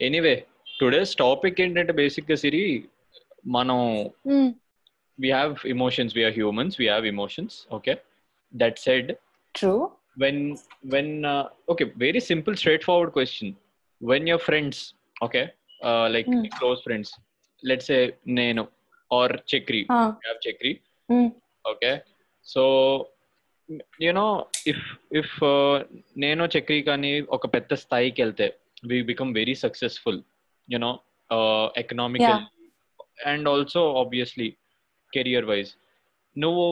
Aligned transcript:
Anyway 0.00 0.34
today's 0.80 1.12
topic 1.16 1.60
ఏంటంటే 1.60 1.92
బేసిక్గా 1.92 2.36
సిరి 2.36 2.64
మనం 3.48 3.78
we 5.18 5.28
have 5.30 5.54
emotions 5.66 6.12
we 6.16 6.24
are 6.24 6.34
humans 6.34 6.76
we 6.80 6.86
have 6.86 7.06
emotions 7.06 7.56
okay 7.74 7.94
that 8.54 8.78
said 8.78 9.10
true 9.54 9.72
when 10.18 10.42
when 10.86 11.12
okay 11.70 11.86
very 11.96 12.22
simple 12.30 12.56
straightforward 12.84 13.12
question 13.12 13.52
when 14.00 14.28
your 14.28 14.44
friends 14.44 14.82
okay 15.24 15.42
like 16.08 16.30
close 16.58 16.80
friends 16.82 17.12
let's 17.62 17.90
ఏ 17.90 18.00
నేను 18.40 18.62
or 19.10 19.34
Chakri 19.52 19.82
Chakri 20.42 20.72
okay 21.64 21.92
so 22.46 22.62
you know 24.02 24.28
if 24.66 24.86
if 25.12 25.34
నేను 26.16 26.44
చక్రీ 26.54 26.78
కానీ 26.82 27.10
ఒక 27.28 27.46
పెద్ద 27.54 27.72
స్థాయికి 27.74 28.18
వెళ్తే 28.22 28.46
we 28.84 29.02
become 29.02 29.34
very 29.34 29.54
successful 29.54 30.22
you know 30.68 30.92
economical 31.76 32.42
and 33.26 33.48
also 33.48 34.00
obviously 34.00 34.56
career 35.12 35.44
wise 35.44 35.70
నువ్వు 36.36 36.66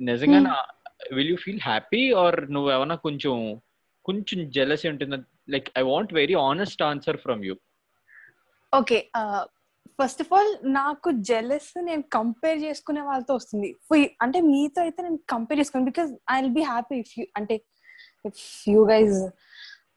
నిజంగా 0.00 0.56
will 1.12 1.28
you 1.28 1.36
feel 1.36 1.60
happy 1.60 2.12
or 2.12 2.52
నువ్వు 2.52 2.72
ఏమన్నా 2.72 2.94
కొంచెం 2.94 3.60
కొంచెం 4.04 4.50
జెలసీ 4.50 4.88
ఉంటుంది? 4.88 5.16
Like 5.50 5.78
I 5.78 5.82
want 5.82 6.14
very 6.14 6.34
honest 6.34 6.82
answer 6.82 7.16
from 7.16 7.44
you 7.44 7.54
okay 8.74 9.10
first 10.00 10.22
of 10.22 10.32
all 10.32 10.52
నాకు 10.64 11.10
జెలస్ 11.10 11.78
నేను 11.78 12.02
compare 12.02 12.58
చేసుకునే 12.58 13.00
వాళ్ళతో 13.00 13.34
వస్తుంది. 13.34 13.76
అంటే 14.22 14.40
మీతో 14.40 14.80
అయితే 14.82 15.02
నేను 15.02 15.16
కంపేర్ 15.16 15.60
చేసుకున్నాను 15.60 15.90
because 15.90 16.10
I 16.30 16.40
will 16.40 16.52
be 16.52 16.62
happy 16.62 16.96
if 16.96 17.18
you 17.18 17.26
అంటే 17.36 17.56
ఇఫ్ 18.26 18.68
యూ 18.68 18.88
గైజ్ 18.90 19.30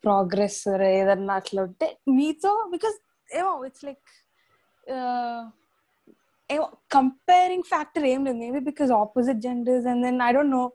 ప్రోగ్రెస్ 0.03 0.61
ఏదన్నా 0.93 1.35
అట్లా 1.41 1.61
ఉంటే 1.67 1.87
మీతో 2.17 2.51
బికాస్ 2.73 2.97
ఏమో 3.29 3.51
ఇట్స్ 3.67 3.85
లైక్ 3.85 4.09
ఏమో 6.49 6.65
కంపేరింగ్ 6.89 7.65
ఫ్యాక్టర్ 7.71 8.05
ఏం 8.05 8.19
లేదు. 8.25 8.37
Maybe 8.43 8.59
because 8.67 8.91
opposite 8.99 9.39
genders 9.45 9.87
and 9.91 10.03
then 10.05 10.21
I 10.27 10.29
don't 10.35 10.55
know 10.59 10.65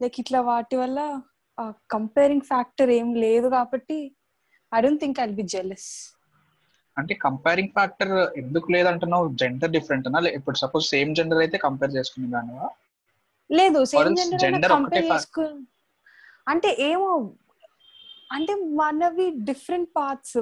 like 0.00 0.16
ఇట్లా 0.22 0.40
వాటి 0.50 0.76
వల్ల 0.82 0.98
కంపేరింగ్ 1.90 2.46
ఫ్యాక్టర్ 2.50 2.90
ఏం 2.98 3.08
లేదు 3.24 3.48
కాబట్టి 3.56 3.98
I 4.72 4.80
don't 4.80 5.00
think 5.04 5.20
I 5.20 5.26
be 5.40 5.46
jealous 5.54 5.88
అంటే 6.96 7.14
కంపేరింగ్ 7.24 7.72
ఫ్యాక్టర్ 7.74 8.12
ఎందుకు 8.40 8.68
లేదంటున్నావు? 8.72 9.26
జెండర్ 9.40 9.72
డిఫరెంట్ 9.76 10.06
అన్నా 10.08 10.30
ఇప్పుడు 10.38 10.56
సపోజ్ 10.62 10.84
సేమ్ 10.94 11.10
జెండర్ 11.18 11.40
అయితే 11.44 11.58
కంపేర్ 11.66 11.92
చేసుకునే 11.96 12.28
దానివా? 12.32 12.68
లేదు 13.50 13.80
సేమ్ 13.92 14.16
జెండర్ 14.44 14.72
కంపేర్ 14.74 15.06
చేసుకు 15.12 15.44
అంటే 16.46 16.70
ఏమో 16.88 17.10
అంటే 18.36 18.54
మనవి 18.80 19.26
డిఫరెంట్ 19.50 19.90
పార్ట్స్ 19.98 20.38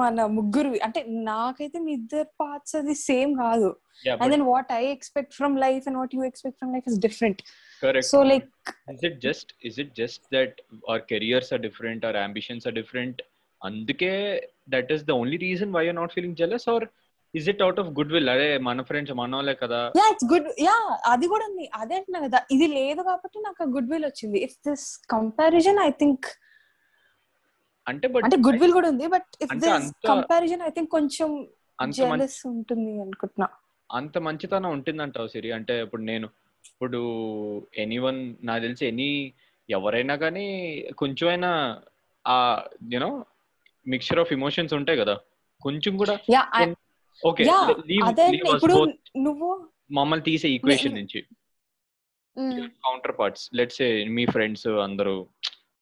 మన 0.00 0.24
ముగ్గురు 0.36 0.70
అంటే 0.86 1.00
నాకైతే 1.30 1.78
మీ 1.86 1.92
ఇద్దరు 2.00 2.26
పార్ట్స్ 2.42 2.74
అది 2.80 2.94
సేమ్ 3.08 3.32
కాదు. 3.44 3.70
And 4.20 4.30
then 4.34 4.46
what 4.52 4.70
I 4.80 4.82
expect 4.96 5.32
from 5.38 5.56
life 5.64 5.84
and 5.88 5.98
what 6.00 6.14
you 6.16 6.22
expect 6.30 6.58
from 6.60 6.72
life 6.76 6.86
is 6.90 6.98
different 7.06 7.40
correct 7.82 8.10
so 8.14 8.20
like 8.30 8.48
is 8.92 9.02
it 9.08 9.14
just 9.26 9.48
is 9.68 9.76
it 9.82 9.90
just 10.00 10.20
that 10.36 10.52
our 10.90 11.00
careers 11.12 11.48
are 11.54 11.60
different 11.66 12.00
our 12.08 12.18
ambitions 12.26 12.62
are 12.68 12.74
different? 12.80 13.16
అందుకే 13.68 14.12
that 14.74 14.88
is 14.94 15.00
the 15.10 15.16
only 15.20 15.38
reason 15.46 15.68
why 15.74 15.82
you're 15.86 16.00
not 16.02 16.14
feeling 16.16 16.34
jealous 16.40 16.64
or 16.74 16.80
is 17.34 17.46
it 17.52 17.60
out 17.66 17.78
of 17.82 17.86
goodwill? 17.98 18.26
అరే 18.34 18.48
మన 18.68 18.82
friends 18.88 19.14
మనోలే 19.20 19.54
కదా. 19.62 19.80
Yeah 20.00 20.06
it's 20.12 20.28
good 20.32 20.48
yeah 20.66 20.76
అది 21.12 21.26
కూడా 21.32 21.44
ఉంది. 21.50 21.64
అదే 21.80 21.94
అంటున్నా 21.98 22.20
కదా. 22.26 22.40
ఇది 22.56 22.66
లేదు 22.78 23.00
కాబట్టి 23.10 23.38
నాకు 23.46 23.62
గుడ్ 23.76 23.90
విల్ 23.92 24.06
వచ్చింది. 24.10 24.38
If 24.48 24.56
this 24.68 24.86
comparison 25.14 25.80
I 25.86 25.90
think 26.02 26.26
అంటే 27.86 28.06
బట్ 28.08 28.24
అంటే 28.26 28.36
గుడ్ 28.44 28.60
విల్ 28.60 28.72
కూడా 28.72 28.88
ఉంది 28.88 29.06
బట్ 29.08 29.28
ఇఫ్ 29.42 29.52
దిస్ 29.54 29.72
అంత- 29.72 30.08
కంపారిజన్ 30.08 30.62
ఐ 30.62 30.70
థింక్ 30.70 30.90
కొంచెం 30.90 31.30
జెలస్ 31.92 32.40
ఉంటుంది 32.48 32.92
అనుకుంటున్నా. 33.00 33.46
అంత 33.90 34.18
మంచితనం 34.18 34.70
ఉంటుందంటావు 34.70 35.28
సిరి. 35.28 35.50
అంటే 35.52 35.74
ఇప్పుడు 35.82 36.02
నేను 36.02 36.26
ఇప్పుడు 36.64 37.00
ఎనీవన్ 37.76 38.20
నాకు 38.42 38.62
తెలిసి 38.62 38.84
ఎనీ 38.86 39.08
ఎవరైనా 39.68 40.16
కానీ 40.16 40.46
కొంచెమైనా 40.96 41.50
ఆ 42.24 42.36
యూనో 42.92 43.10
మిక్చర్ 43.86 44.20
ఆఫ్ 44.20 44.32
ఎమోషన్స్ 44.32 44.74
ఉంటాయి 44.74 44.98
కదా. 44.98 45.14
కొంచెం 45.62 45.96
కూడా 45.96 46.14
ఓకే 47.22 47.42
ఇప్పుడు 48.48 48.76
నువ్వు 49.18 49.48
మమ్మల్ని 49.92 50.24
తీసే 50.24 50.48
ఈక్వేషన్ 50.48 50.94
నుంచి. 50.94 51.20
కౌంటర్ 52.84 53.14
పార్ట్స్ 53.18 53.44
లెట్స్ 53.54 53.80
మీ 54.08 54.26
ఫ్రెండ్స్ 54.26 54.66
అందరూ 54.84 55.14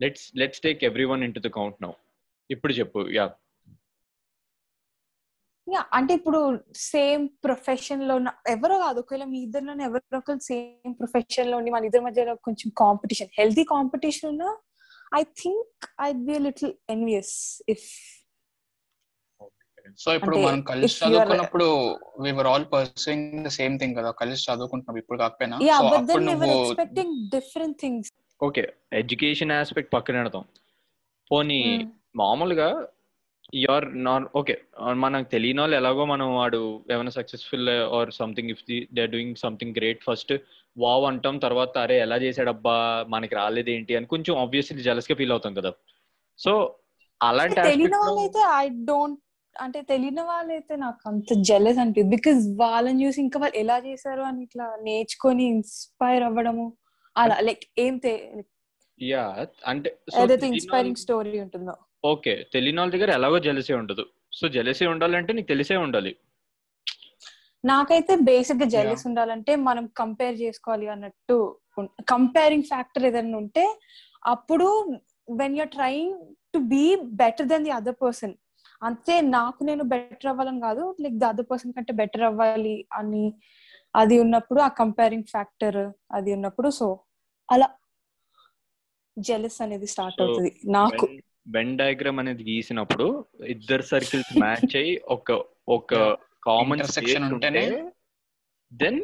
let's 0.03 0.27
let's 0.41 0.63
take 0.65 0.83
everyone 1.13 1.23
into 1.35 1.43
the 1.43 1.53
count 1.57 1.79
now 1.85 1.93
ఇప్పుడు 2.51 2.75
చెప్పు 2.79 3.01
యా 3.17 3.27
యా 5.67 5.81
అంటే 5.97 6.13
ఇప్పుడు 6.19 6.39
సేమ్ 6.87 7.25
ప్రొఫెషన్లో 7.45 8.15
ఉన్న 8.21 8.31
ఎవరో 8.55 8.77
కాదు 8.81 9.01
ఒకవేళ 9.03 9.27
మీ 9.33 9.39
ఇద్దరిలోనే 9.45 9.85
ఎవరో 9.89 10.19
ఒకరు 10.19 10.41
సేమ్ 10.49 10.95
ప్రొఫెషన్లో 11.01 11.57
ఉండి 11.61 11.73
మన 11.75 11.89
ఇద్దరి 11.89 12.05
మధ్యలో 12.07 12.35
కొంచెం 12.47 12.71
కాంపిటీషన్ 12.81 13.31
హెల్తీ 13.39 13.65
కాంపిటీషన్ 13.71 14.29
ఉన్నా 14.33 14.51
I 15.13 15.23
think 15.41 15.79
I 16.03 16.11
be 16.25 16.37
little 16.47 16.73
envious 16.89 17.37
if 17.69 17.87
so 19.99 20.11
ఇప్పుడు 20.17 20.37
మనం 20.43 20.61
కలిసి 20.65 20.87
if 20.89 21.01
you 21.01 21.07
are- 21.07 21.13
చదువుకున్నప్పుడు 21.15 21.67
we're 22.27 22.49
all 22.51 22.67
pursuing 22.73 23.25
the 23.47 23.53
same 23.57 23.75
thing 23.81 23.95
కదా 23.99 24.11
కలిసి 24.21 24.43
చదువుకుంటున్నాం 24.49 24.99
ఇప్పుడు 25.01 25.19
కాకపోయినా. 25.19 25.57
Yeah 25.69 25.79
but 25.87 26.05
then 26.11 26.29
expecting 26.51 27.15
different 27.35 27.77
things 27.81 28.11
okay 28.43 28.63
education 29.01 29.53
aspect 29.53 29.93
పక్కన 29.95 30.17
పెడతాం. 30.21 30.45
పోనీ 31.31 31.61
మామూలుగా 32.21 32.69
యువర్ 33.55 33.87
నార్ 34.07 34.25
ఓకే 34.35 34.55
మనకు 35.05 35.27
తెలియని 35.35 35.61
వాళ్ళు 35.61 35.77
ఎలాగో 35.77 36.05
మనం 36.05 36.29
వాడు 36.35 36.61
ఏమైనా 36.93 37.13
successful 37.19 37.69
or 37.99 38.11
something 38.21 38.51
if 38.55 38.63
the 38.69 38.79
they 38.99 39.05
doing 39.07 39.37
something 39.37 39.75
great 39.79 40.03
first 40.09 40.33
wow 40.77 41.05
అంటాం 41.11 41.39
తర్వాత 41.39 41.75
అరే 41.79 41.97
ఎలా 41.99 42.17
చేశాడబ్బా 42.17 42.77
మనకి 43.15 43.35
రాలేదేంటి 43.35 43.97
అని 43.97 44.07
కొంచెం 44.07 44.35
ఆబ్వియస్లీ 44.45 44.85
జలస్గా 44.89 45.17
ఫీల్ 45.21 45.35
అవుతాం 45.37 45.55
కదా. 45.61 45.73
సో 46.39 46.53
అలాంటి 47.21 47.61
తెలియని 47.69 47.99
వాళ్ళైతే 48.05 48.43
ఐ 48.63 48.67
డోంట్ 48.91 49.21
అంటే 49.57 49.81
తెలియని 49.91 50.23
వాళ్ళైతే 50.31 50.75
నాకు 50.77 51.03
అంత 51.11 51.33
జెలస్ 51.49 51.81
అనిపిస్తుంది 51.83 52.15
బికాస్ 52.17 52.41
వాళ్ళని 52.63 53.01
చూసి 53.05 53.19
ఇంకా 53.27 53.39
వాళ్ళు 53.43 53.59
ఎలా 53.65 53.77
చేశారు 53.89 54.23
అని 54.31 54.41
ఇట్లా 54.47 54.67
నేర్చుకొని 54.89 55.45
ఇన్స్పైర్ 55.55 56.25
అవ్వడము. 56.29 56.67
అలా 57.17 57.37
లైక్ 57.49 57.65
ఏం 57.79 57.95
యా 59.01 59.23
అంటే 59.71 59.89
ఏదైతే 60.23 60.47
ఇన్స్పైరింగ్ 60.53 61.01
స్టోరీ 61.05 61.39
ఉంటుందో. 61.45 61.75
ఓకే 62.05 62.33
తెలియని 62.55 62.81
వాళ్ళ 62.81 62.93
దగ్గర 62.95 63.11
ఎలాగో 63.19 63.39
జలసే 63.47 63.75
ఉండదు. 63.81 64.05
సో 64.39 64.45
జలసే 64.49 64.87
ఉండాలంటే 64.93 65.33
నీకు 65.33 65.49
తెలిసే 65.53 65.77
ఉండాలి. 65.87 66.13
నాకైతే 67.65 68.13
బేసిక్గా 68.29 68.67
జెలస్ 68.75 69.05
ఉండాలంటే 69.09 69.53
మనం 69.67 69.85
కంపేర్ 70.01 70.37
చేసుకోవాలి 70.41 70.87
అన్నట్టు 70.95 71.37
కంపేరింగ్ 72.13 72.69
ఫ్యాక్టర్ 72.71 73.05
ఏదైనా 73.09 73.37
ఉంటే 73.43 73.65
అప్పుడు 74.33 74.67
when 75.41 75.57
you're 75.59 75.73
trying 75.77 76.17
to 76.55 76.59
be 76.73 76.85
better 77.21 77.49
then 77.53 77.65
the 77.69 77.73
other 77.79 77.99
person 78.03 78.35
అంతే 78.83 79.15
నాకు 79.37 79.61
నేను 79.65 79.85
బెటర్ 79.93 80.31
అవ్వాలని 80.33 80.61
కాదు 80.61 80.85
లైక్ 81.03 81.17
ది 81.23 81.29
అదర్ 81.31 81.49
పర్సన్ 81.51 81.75
కంటే 81.77 81.93
బెటర్ 82.01 82.25
అవ్వాలి 82.31 82.77
అని 83.01 83.25
అది 83.95 84.17
ఉన్నప్పుడు 84.19 84.61
ఆ 84.61 84.71
కంపేరింగ్ 84.79 85.31
ఫ్యాక్టర్ 85.33 85.81
అది 86.11 86.31
ఉన్నప్పుడు 86.33 86.69
సో 86.77 86.89
అలా 87.49 87.69
జెలస్ 89.17 89.59
అనేది 89.63 89.89
స్టార్ట్ 89.93 90.19
So, 90.19 90.25
అవుతుంది 90.25 90.51
నాకు. 90.77 91.07
వెన్ 91.55 91.73
డయాగ్రామ్ 91.79 92.21
అనేది 92.21 92.45
గీసినప్పుడు 92.49 93.07
ఇద్దరు 93.55 93.85
సర్కిల్స్ 93.89 94.31
మ్యాచ్ 94.43 94.75
అయ్యి 94.77 94.93
ఒక 95.11 95.29
ఒక 95.69 95.91
కామన్ 96.47 96.81
Intersection 96.81 97.25
ఉంటేనే 97.31 97.65
దెన్ 98.73 99.01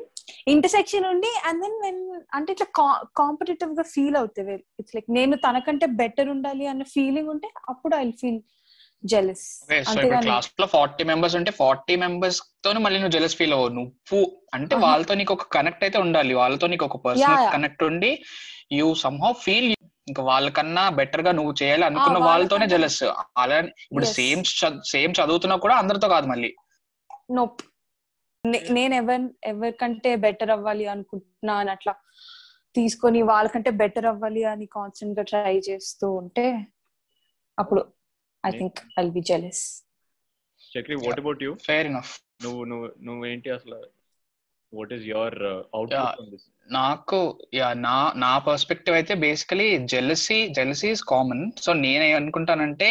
ఇంటర్సెక్షన్ 0.52 1.06
ఉండి 1.10 1.30
అండ్ 1.48 1.60
దెన్ 1.62 1.76
వెన్ 1.82 2.00
అంటే 2.32 2.50
ఇట్లా 2.52 2.66
కాంపిటేటివ్గా 3.20 3.84
ఫీల్ 3.92 4.16
అవుతాయి 4.16 4.56
ఇట్స్ 4.80 4.94
లైక్ 4.96 5.08
నేను 5.18 5.36
తనకంటే 5.44 5.86
బెటర్ 6.00 6.30
ఉండాలి 6.34 6.66
అన్న 6.72 6.86
ఫీలింగ్ 6.94 7.30
ఉంటే 7.34 7.50
అప్పుడు 7.68 7.94
ఐ 7.96 8.06
ఫీల్ 8.20 8.40
జెలస్ 9.04 9.44
క్లాస్లో 10.24 10.66
ఫార్టీ 10.74 11.02
మెంబర్స్ 11.10 11.36
ఉంటే 11.38 11.50
ఫార్టీ 11.60 11.94
మెంబర్స్ 11.96 12.38
తోని 12.64 12.80
మళ్ళీ 12.84 12.98
నువ్వు 12.98 13.14
జెలస్ 13.16 13.36
ఫీల్ 13.36 13.54
అవ్వవు. 13.56 13.72
నువ్వు 13.78 14.20
అంటే. 14.54 14.74
వాళ్ళతో 14.86 15.14
నీకు 15.14 15.32
ఒక 15.36 15.46
కనెక్ట్ 15.56 15.82
అయితే 15.84 15.98
ఉండాలి. 15.98 16.34
వాళ్ళతో 16.34 16.66
నీకు 16.66 16.84
ఒక 16.84 16.98
పర్సనల్. 17.06 17.52
కనెక్ట్ 17.56 17.82
ఉండి 17.82 18.10
యూ 18.72 18.86
సమ్హౌ 19.04 19.32
ఫీల్ 19.44 19.68
ఇంకా 20.08 20.22
వాళ్ళకన్నా 20.22 20.82
బెటర్గా 20.98 21.32
నువ్వు 21.32 21.52
చేయాలి 21.62 21.84
అనుకున్న 21.88 22.18
వాళ్ళతోనే 22.28 22.66
జెలస్ 22.66 23.02
అలా 23.42 23.58
ఇప్పుడు. 23.84 24.06
సేమ్ 24.18 24.42
సేమ్ 24.92 25.14
చదువుతున్నా 25.20 25.56
కూడా 25.56 25.76
అందరితో 25.82 26.08
కాదు 26.08 26.26
మళ్ళీ. 26.26 26.50
నోప్ 27.30 27.62
నేను 28.74 28.94
ఎవరి 28.94 29.24
ఎవరికంటే 29.44 30.10
బెటర్ 30.16 30.50
అవ్వాలి 30.50 30.84
అనుకుంటున్నా 30.86 31.54
అని 31.54 31.70
అట్లా 31.70 31.92
తీసుకొని 32.76 33.20
వాళ్ళకంటే 33.22 33.70
బెటర్ 33.80 34.06
అవ్వాలి 34.06 34.42
అని 34.44 34.66
కాన్స్టెంట్గా 34.76 35.22
ట్రై 35.22 35.54
చేస్తూ 35.68 36.06
ఉంటే 36.12 36.44
అప్పుడు 37.58 37.82
I 38.44 38.52
think 38.52 38.80
I 38.98 39.04
be 39.10 39.22
jealous 39.28 39.62
Chakri 40.62 40.96
what 41.04 41.20
about 41.22 41.42
you 41.46 41.52
fair 41.64 41.86
enough 41.90 42.12
నువ్వు 42.44 42.60
నువ్వు 42.64 42.86
నువ్వేంటి 43.06 43.50
అసలు? 43.50 43.78
What 44.72 44.92
is 44.96 45.04
your 45.06 45.36
out 45.74 45.92
Yeah. 45.94 46.10
నాకు 46.68 47.18
యా 47.54 47.68
నా 47.84 47.94
నా 48.22 48.32
పర్స్పెక్టివ్ 48.46 48.96
అయితే 48.96 49.14
basically 49.22 49.68
jealousy 49.92 50.38
jealousy 50.56 50.88
is 50.96 51.04
common 51.12 51.44
so 51.64 51.70
నేను 51.84 52.04
అనుకుంటానంటే 52.18 52.90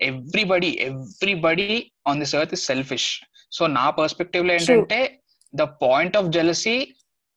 everybody 0.00 0.70
everybody 0.86 1.66
on 2.08 2.20
this 2.22 2.34
earth 2.38 2.54
is 2.56 2.66
selfish 2.70 3.08
so 3.52 3.66
నా 3.74 3.86
పర్స్పెక్టివ్లో 3.98 4.52
ఏంటంటే 4.58 5.00
the 5.54 5.64
point 5.82 6.16
of 6.20 6.30
jealousy 6.36 6.76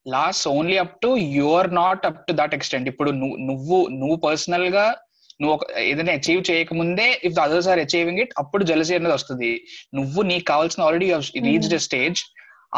last 0.06 0.46
only 0.54 0.78
up 0.84 0.96
to 1.02 1.10
your 1.38 1.70
not 1.80 2.06
up 2.10 2.22
to 2.28 2.34
that 2.40 2.56
extent 2.58 2.90
ఇప్పుడు 2.92 3.12
నువ్వు 3.48 3.80
నువ్వు 3.98 4.18
పర్సనల్గా 4.26 4.86
నువ్వు 5.40 5.54
ఒక 5.56 5.66
ఏదైనా 5.90 6.14
అచీవ్ 6.20 6.42
చేయకముందే 6.50 7.08
if 7.28 7.36
the 7.38 7.44
others 7.48 7.70
are 7.74 7.82
achieving 7.86 8.22
it 8.24 8.34
అప్పుడు 8.42 8.64
జెలసీ 8.72 8.94
అనేది 8.98 9.16
వస్తుంది. 9.18 9.52
నువ్వు 9.98 10.22
నీకు 10.32 10.46
కావాల్సిన 10.52 10.84
ఆల్రెడీ 10.88 11.08
రీచ్డ్ 11.50 11.78
స్టేజ్ 11.88 12.22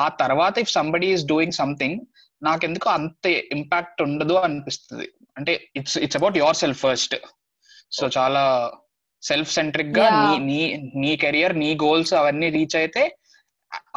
ఆ 0.03 0.07
తర్వాత 0.21 0.55
if 0.63 0.73
somebody 0.77 1.07
is 1.15 1.25
doing 1.31 1.57
something 1.61 1.97
నాకెందుకు 2.41 2.87
అంత 2.97 3.25
ఇంపాక్ట్ 3.57 3.99
ఉండదు 4.07 4.35
అనిపిస్తుంది. 4.45 5.07
అంటే 5.37 5.53
it's 5.79 5.97
it's 6.05 6.19
about 6.19 6.37
yourself 6.63 6.81
first 6.85 7.15
so 7.97 8.05
చాలా 8.17 8.43
సెల్ఫ్ 9.23 9.51
సెంట్రిక్గా 9.57 10.05
నీ 10.19 10.37
నీ 10.49 10.59
నీ 11.01 11.11
కెరియర్ 11.23 11.53
నీ 11.63 11.69
గోల్స్ 11.83 12.13
అవన్నీ 12.19 12.47
రీచ్ 12.57 12.75
అయితే 12.81 13.03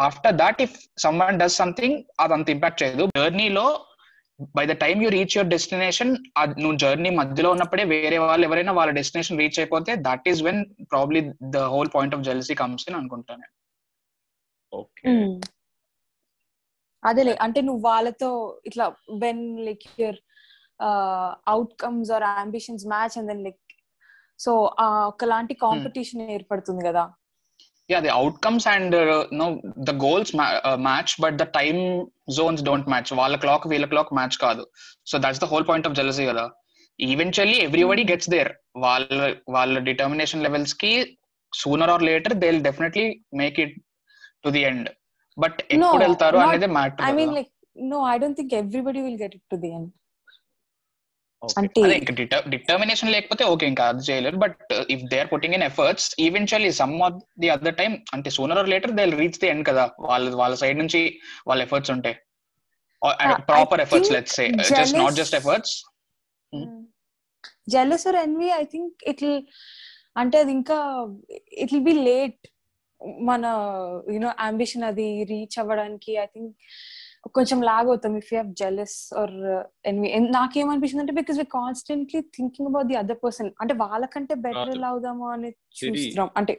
after 0.06 0.34
that 0.42 0.58
if 0.64 0.74
someone 1.22 1.38
does 1.42 1.56
something 1.62 1.96
అది 2.22 2.34
అంత 2.36 2.48
ఇంపాక్ట్ 2.54 2.80
చేయదు. 2.82 3.04
జర్నీలో 3.18 3.66
by 4.56 4.64
the 4.66 4.74
time 4.84 5.00
you 5.02 5.08
reach 5.16 5.34
your 5.36 5.50
destination 5.54 6.12
నువ్వు 6.62 6.76
జర్నీ 6.84 7.10
మధ్యలో 7.18 7.48
ఉన్నప్పుడే 7.54 7.84
వేరే 7.94 8.18
వాళ్ళు 8.18 8.44
ఎవరైనా 8.48 8.72
వాళ్ళ 8.78 8.92
డెస్టినేషన్ 9.00 9.40
రీచ్ 9.42 9.58
అయిపోతే 9.60 9.94
that 10.08 10.28
is 10.28 10.42
when 10.42 10.60
probably 10.92 11.20
the 11.56 11.64
whole 11.74 11.90
point 11.94 12.14
of 12.16 12.24
jealousy 12.28 12.54
comes 12.62 12.86
in 12.88 12.96
అనుకుంటాను. 13.00 13.46
అదేలే 17.02 17.32
అంటే 17.46 17.60
నువ్వు 17.60 17.82
వాళ్ళతో 17.88 18.30
ఇట్లా 18.66 18.84
when 19.24 19.44
like 19.66 19.84
your 20.02 20.20
outcomes 21.54 22.10
or 22.16 22.24
ambitions 22.44 22.86
match 22.94 23.16
and 23.18 23.28
then 23.32 23.44
like 23.44 23.60
so 24.44 24.52
ఒకలాంటి 25.10 25.54
కాంపిటీషన్ 25.54 26.22
ఏర్పడుతుంది 26.36 26.82
కదా. 26.88 27.04
Yeah 27.88 28.00
the 28.00 28.12
outcomes 28.20 28.64
and 28.66 28.94
uh, 28.94 29.26
no 29.40 29.46
the 29.88 29.94
goals 30.04 30.28
ma- 30.38 30.60
uh, 30.68 30.76
match 30.88 31.10
but 31.24 31.34
the 31.42 31.46
time 31.56 31.80
zones 32.36 32.60
don't 32.68 32.86
match. 32.92 33.08
వాళ్ళ 33.20 33.34
క్లాక్ 33.42 33.64
వీళ్ళ 33.72 33.86
క్లాక్ 33.92 34.12
మ్యాచ్ 34.18 34.36
కాదు. 34.44 34.62
So 35.10 35.14
that's 35.24 35.42
the 35.44 35.48
whole 35.52 35.66
point 35.70 35.86
of 35.88 35.96
jealousy 35.98 36.24
కదా. 36.30 36.44
Eventually 36.98 37.58
everybody 37.66 38.02
gets 38.10 38.30
there 38.34 38.50
వాళ్ళ 38.84 39.20
వాళ్ళ 39.56 39.78
డిటర్మినేషన్ 39.88 40.44
లెవెల్స్కి 40.46 40.92
sooner 41.52 41.92
or 41.94 42.04
later 42.10 42.34
they 42.42 42.48
will 42.50 42.64
definitely 42.68 43.06
make 43.40 43.58
it 43.64 43.74
to 44.44 44.50
the 44.56 44.62
end 44.70 44.88
but 45.36 45.58
ఎప్పుడు 45.74 46.02
వెళ్తారు 46.06 46.38
అనేది 46.46 46.68
matter 46.78 47.06
I 47.10 47.12
mean 47.20 47.34
like 47.38 47.50
no 47.92 48.00
I 48.14 48.16
don't 48.24 48.38
think 48.40 48.54
everybody 48.62 49.02
will 49.06 49.20
get 49.24 49.34
it 49.38 49.46
to 49.54 49.58
the 49.64 49.70
end 49.76 49.90
అంటే 51.60 51.82
determination 52.54 53.12
లేకపోతే 53.14 53.44
okay 53.52 53.66
ఇంకా 53.72 53.84
అది 53.92 54.02
చేయలేరు. 54.08 54.38
But 54.44 54.60
if 54.94 55.04
they 55.12 55.18
are 55.22 55.30
putting 55.32 55.56
in 55.58 55.66
efforts 55.70 56.08
eventually 56.26 56.70
some 56.80 56.94
of 57.08 57.18
the 57.44 57.50
other 57.56 57.76
time 57.82 57.94
అంటే 58.14 58.30
sooner 58.36 58.60
or 58.62 58.70
later 58.74 58.94
they 58.98 59.04
reach 59.22 59.40
the 59.44 59.50
end 59.52 59.66
కదా. 59.70 59.84
వాళ్ళ 60.10 60.34
వాళ్ళ 60.42 60.54
side 60.62 60.78
నుంచి 60.82 61.02
వాళ్ళ 61.50 61.60
ఎఫర్ట్స్ 61.68 61.92
ఉంటాయి. 61.96 62.16
Proper 63.50 63.82
efforts 63.84 64.12
let's 64.12 64.36
say 64.38 64.44
just 64.78 64.96
not 64.96 65.16
just 65.20 65.36
efforts 65.40 65.74
jealous 67.72 68.06
or 68.10 68.18
envy 68.24 68.48
I 68.60 68.64
think 68.74 68.96
it 69.10 69.22
అంటే 70.16 70.36
అది 70.42 70.52
ఇంకా 70.58 70.76
ఇట్ 71.62 71.72
విల్ 71.72 71.86
బి 71.90 71.94
లేట్ 72.08 72.40
మన 73.28 73.44
యూనో 74.14 74.30
అంబిషన్ 74.46 74.84
అది 74.90 75.06
రీచ్ 75.30 75.56
అవ్వడానికి 75.62 76.12
ఐ 76.24 76.26
థింక్ 76.34 76.52
కొంచెం 77.34 77.58
లాగ్ 77.62 77.88
అవుతాం 77.88 78.14
if 78.16 78.28
you 78.32 78.36
have 78.36 78.50
jealous 78.54 78.96
or 79.14 79.34
envy 79.84 80.08
నాకేమనిపిస్తుంది 80.36 81.02
అంటే 81.04 81.12
because 81.12 81.38
we 81.38 81.46
constantly 81.54 82.20
thinking 82.36 82.68
about 82.68 82.86
the 82.86 82.96
other 82.96 83.20
person 83.24 83.50
అంటే 83.60 83.74
వాళ్ళకంటే 83.74 84.34
బెటర్ 84.46 84.70
ఎలా 84.76 84.88
అవుదామో 84.88 85.26
అని 85.28 85.50
చూస్తున్నాం. 85.80 86.30
అంటే 86.36 86.54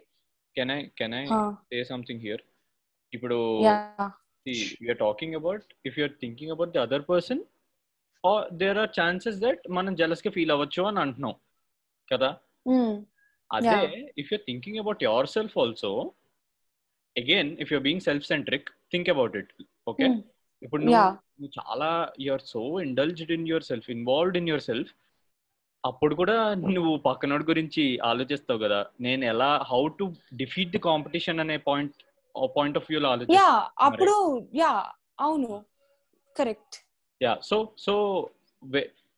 can 0.56 0.72
I 0.72 0.82
can 1.00 1.16
I 1.16 1.24
say 1.72 1.80
something 1.84 2.22
here 2.22 2.44
ఇప్పుడు 3.14 3.38
you're 4.82 5.00
talking 5.00 5.36
about 5.36 5.68
if 5.86 5.98
you're 6.00 6.16
thinking 6.22 6.52
about 6.52 6.72
the 6.72 6.80
other 6.80 7.06
person 7.10 7.44
there 8.62 8.78
are 8.78 8.92
chances 9.00 9.40
that 9.40 9.64
మనం 9.70 9.96
జెలస్గా 9.96 10.32
ఫీల్ 10.32 10.52
అవ్వచ్చు 10.52 10.84
అని 10.84 11.00
అంటున్నాం. 11.00 11.36
కదా? 12.12 12.30
అదే 13.52 13.74
if 14.22 14.30
you're 14.32 14.44
thinking 14.48 14.80
about 14.80 15.04
yourself 15.30 15.58
also 15.58 15.90
again 17.16 17.52
if 17.60 17.72
you're 17.74 17.84
being 17.84 18.02
self 18.02 18.26
centric 18.26 18.70
think 18.94 19.10
about 19.10 19.36
it 19.38 19.52
okay 19.88 20.08
ఇప్పుడు 20.66 20.82
నువ్వు 20.86 21.50
చాలా 21.58 21.90
you're 22.26 22.46
so 22.52 22.62
indulged 22.86 23.34
in 23.38 23.48
yourself 23.70 23.90
involved 23.96 24.38
in 24.42 24.50
yourself 24.70 24.92
అప్పుడు 25.84 26.14
కూడా 26.16 26.36
నువ్వు 26.76 26.94
పక్కనోడి 27.06 27.46
గురించి 27.50 27.84
ఆలోచిస్తావు 28.10 28.60
కదా. 28.64 28.80
నేను 29.00 29.24
ఎలా 29.34 29.50
how 29.72 29.82
to 30.00 30.06
defeat 30.42 30.72
the 30.76 30.82
competition 30.88 31.40
అనే 31.44 31.58
పాయింట్ 31.68 31.98
పాయింట్ 32.56 32.78
ఆఫ్ 32.80 32.88
వ్యూలో 32.90 33.10
ఆలోచి 33.12 33.36
యా 33.38 33.50
అప్పుడు 33.88 34.16
యా 34.62 34.72
అవును. 35.20 35.52
Correct 36.36 36.78
yeah 37.22 37.34
so 37.50 37.58
so 37.86 37.94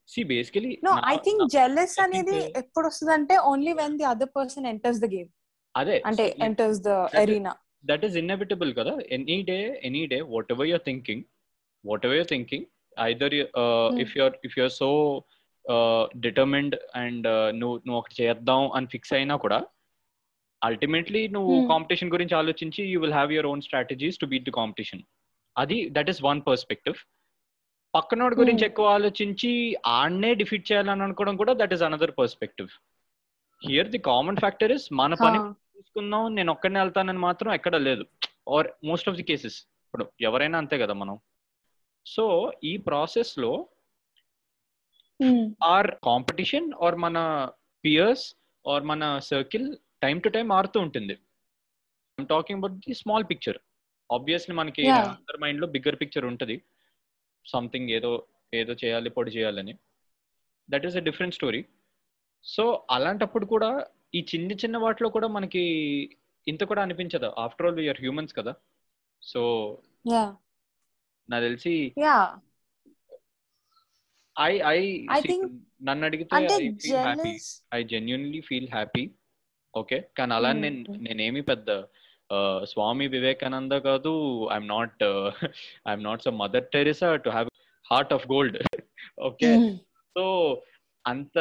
see 0.10 0.22
basically 0.32 0.74
no 0.84 0.92
I 1.08 1.16
think 1.26 1.42
jealous 1.56 1.96
అనేది 2.04 2.36
ఎప్పుడు 2.62 2.86
వస్తుంది 2.90 3.14
అంటే 3.18 3.38
only 3.52 3.74
when 3.80 3.96
the 4.02 4.08
other 4.12 4.32
person 4.38 4.68
enters 4.74 5.02
the 5.04 5.10
game 5.16 5.32
అదే 5.76 5.96
అంటే 6.12 6.26
enters 6.48 6.82
the 6.82 6.92
arena 7.24 7.54
that 7.84 8.02
is 8.06 8.14
inevitable 8.22 8.70
kada 8.78 8.94
any 9.16 9.36
day 9.50 9.60
any 9.88 10.02
day 10.14 10.20
whatever 10.32 10.64
you're 10.70 10.86
thinking 10.88 11.20
whatever 11.90 12.16
you're 12.18 12.32
thinking? 12.34 12.64
Either 12.98 13.30
uh, 13.62 13.88
mm. 13.88 14.00
if 14.04 14.10
you're 14.18 14.36
if 14.48 14.54
you're 14.58 14.74
so 14.82 14.90
uh, 15.66 16.04
determined 16.26 16.74
and 17.02 17.26
నువ్వు 17.60 17.76
నువ్వు 17.86 18.00
ఒకటి 18.02 18.16
చేద్దాం 18.22 18.64
అని 18.78 18.88
fix 18.94 19.14
అయినా 19.18 19.36
కూడా 19.46 19.60
ultimately 20.62 21.22
నువ్వు 21.36 21.56
కాంపిటీషన్ 21.74 22.14
గురించి 22.16 22.36
ఆలోచించి 22.42 22.84
you 22.92 23.00
will 23.04 23.18
have 23.18 23.32
your 23.36 23.50
own 23.52 23.62
strategies 23.68 24.20
to 24.24 24.30
beat 24.34 24.48
the 24.50 24.56
competition 24.62 25.04
అది 25.56 25.78
దట్ 25.98 26.10
ఈస్ 26.14 26.22
వన్ 26.30 26.42
పర్స్పెక్టివ్ 26.50 26.98
పక్కనోడి 27.94 28.36
గురించి 28.42 28.64
ఎక్కువ 28.70 28.88
ఆలోచించి 28.98 29.52
ఆడనే 30.00 30.32
డిఫీట్ 30.42 30.66
చేయాలని 30.72 31.04
అనుకోవడం 31.08 31.36
కూడా 31.42 31.54
that 31.62 31.74
is 31.76 31.86
another 31.90 32.14
perspective 32.20 32.72
here 33.62 33.92
the 33.96 34.02
common 34.10 34.42
factor 34.44 34.74
is 34.78 34.88
మన 35.02 35.14
పని 35.26 35.40
చూసుకుందాం 35.78 36.24
నేను 36.36 36.52
ఒక్కడనే 36.56 36.80
వెళ్తానని 36.80 37.22
మాత్రం 37.28 37.50
ఎక్కడ 37.54 37.76
లేదు. 37.88 38.04
Or 38.56 38.68
most 38.90 39.10
of 39.10 39.18
the 39.20 39.26
cases 39.30 39.58
ఇప్పుడు 39.86 40.06
ఎవరైనా 40.30 40.58
అంతే 40.58 40.78
కదా 40.84 40.94
మనం. 41.02 41.16
సో 42.14 42.26
ఈ 42.64 42.74
ప్రాసెస్లో 42.88 43.52
ఆర్ 45.74 45.90
కాంపిటీషన్ 46.10 46.68
ఆర్ 46.86 46.98
మన 47.06 47.18
పియర్స్ 47.84 48.26
ఆర్ 48.66 48.84
మన 48.92 49.04
సర్కిల్ 49.32 49.68
టైం 50.04 50.18
టు 50.26 50.30
టైం 50.36 50.46
మారుతూ 50.56 50.78
ఉంటుంది. 50.86 51.16
I'm 52.18 52.30
talking 52.34 52.60
about 52.60 52.78
the 52.88 52.96
small 53.02 53.26
picture 53.32 53.60
obviously 54.10 54.54
మనకి 54.56 54.84
అందరి 54.98 55.40
మైండ్లో 55.44 55.68
బిగ్గర్ 55.76 56.00
పిక్చర్ 56.02 56.26
ఉంటుంది. 56.32 56.56
సంథింగ్ 57.46 57.92
ఏదో 57.98 58.12
ఏదో 58.54 58.74
చేయాలి 58.84 59.10
పొడి 59.16 59.32
చేయాలని. 59.32 59.74
That 60.70 60.86
is 60.88 60.98
a 61.02 61.04
different 61.08 61.38
story 61.40 61.62
so 62.46 62.64
అలాంటప్పుడు 62.96 63.46
కూడా 63.54 63.70
ఈ 64.18 64.20
చిన్న 64.32 64.52
చిన్న 64.64 64.78
వాటిలో 64.84 65.08
కూడా 65.16 65.28
మనకి 65.38 65.64
ఇంత 66.48 66.64
కూడా 66.64 66.82
అనిపించదు? 66.86 67.30
ఆఫ్టర్ 67.44 67.66
ఆల్ 67.68 67.80
వీఆర్ 67.80 68.02
హ్యూమన్స్ 68.04 68.34
కదా. 68.40 68.54
సో 69.22 69.42
నాకు 71.30 71.44
తెలిసి 71.44 71.76
ఐ 74.36 74.54
ఐ 74.70 74.80
నన్ను 75.84 76.04
అడిగితే 76.06 76.36
I 76.36 76.48
feel 76.82 76.98
happy 77.06 77.34
I 77.74 77.80
genuinely 77.84 78.42
feel 78.42 78.70
happy 78.70 79.04
okay 79.74 79.98
కానీ 80.18 80.34
అలా 80.34 80.52
నేను 80.54 80.80
నేనేమి 80.98 81.42
పెద్ద 81.42 81.70
స్వామి 82.64 83.08
వివేకానంద 83.08 83.72
కాదు. 83.72 84.12
I'm 84.54 84.68
not 84.68 85.04
I'm 85.88 86.04
not 86.04 86.24
so 86.24 86.32
Mother 86.32 86.66
Teresa 86.74 87.10
to 87.16 87.30
have 87.30 87.50
heart 87.86 88.14
of 88.14 88.26
gold 88.28 88.58
okay 89.22 89.52
so 90.16 90.24
అంత 91.06 91.38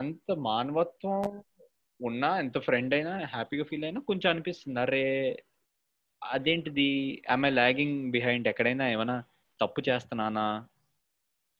అంత 0.00 0.30
మానవత్వం 0.46 1.20
ఉన్నా 2.00 2.38
ఎంత 2.38 2.58
ఫ్రెండ్ 2.58 2.94
అయినా 2.94 3.12
హ్యాపీగా 3.26 3.64
ఫీల్ 3.64 3.84
అయినా 3.84 4.00
కొంచెం 4.00 4.30
అనిపిస్తుంది. 4.30 4.80
అరే 4.80 5.04
అదేంటిది? 6.22 6.88
ఐ 7.30 7.50
లాగింగ్ 7.50 8.10
బిహైండ్ 8.10 8.48
ఎక్కడైనా 8.48 8.88
ఏమైనా 8.88 9.16
తప్పు 9.60 9.80
చేస్తున్నానా? 9.88 10.46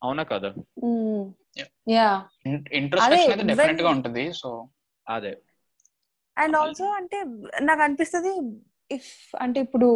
అవునా 0.02 0.22
కదా? 0.22 0.50
డెఫినెట్గా 3.50 3.90
ఉంటుంది 3.90 4.32
సో 4.32 4.50
అదే. 5.06 5.32
అండ్ 6.36 6.56
ఆల్సో 6.56 6.86
అంటే 6.90 7.18
నాకు 7.60 7.82
అనిపిస్తుంది 7.82 8.32
ఇఫ్ 8.90 9.12
అంటే 9.40 9.60
ఇప్పుడు 9.60 9.88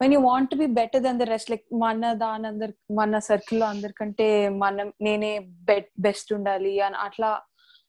when 0.00 0.12
you 0.12 0.20
want 0.20 0.54
be 0.54 0.66
better 0.78 1.02
than 1.02 1.18
the 1.18 1.22
rest 1.22 1.50
like 1.50 1.66
మన 1.74 2.12
దాని 2.12 2.46
అందరి 2.46 2.72
మన 2.94 3.18
సర్కిల్లో 3.18 3.66
అందరికంటే 3.66 4.26
మనం 4.48 4.92
నేనే 5.02 5.32
బెస్ట్ 6.00 6.32
ఉండాలి 6.32 6.80
అని 6.80 6.96
అట్లా 6.96 7.30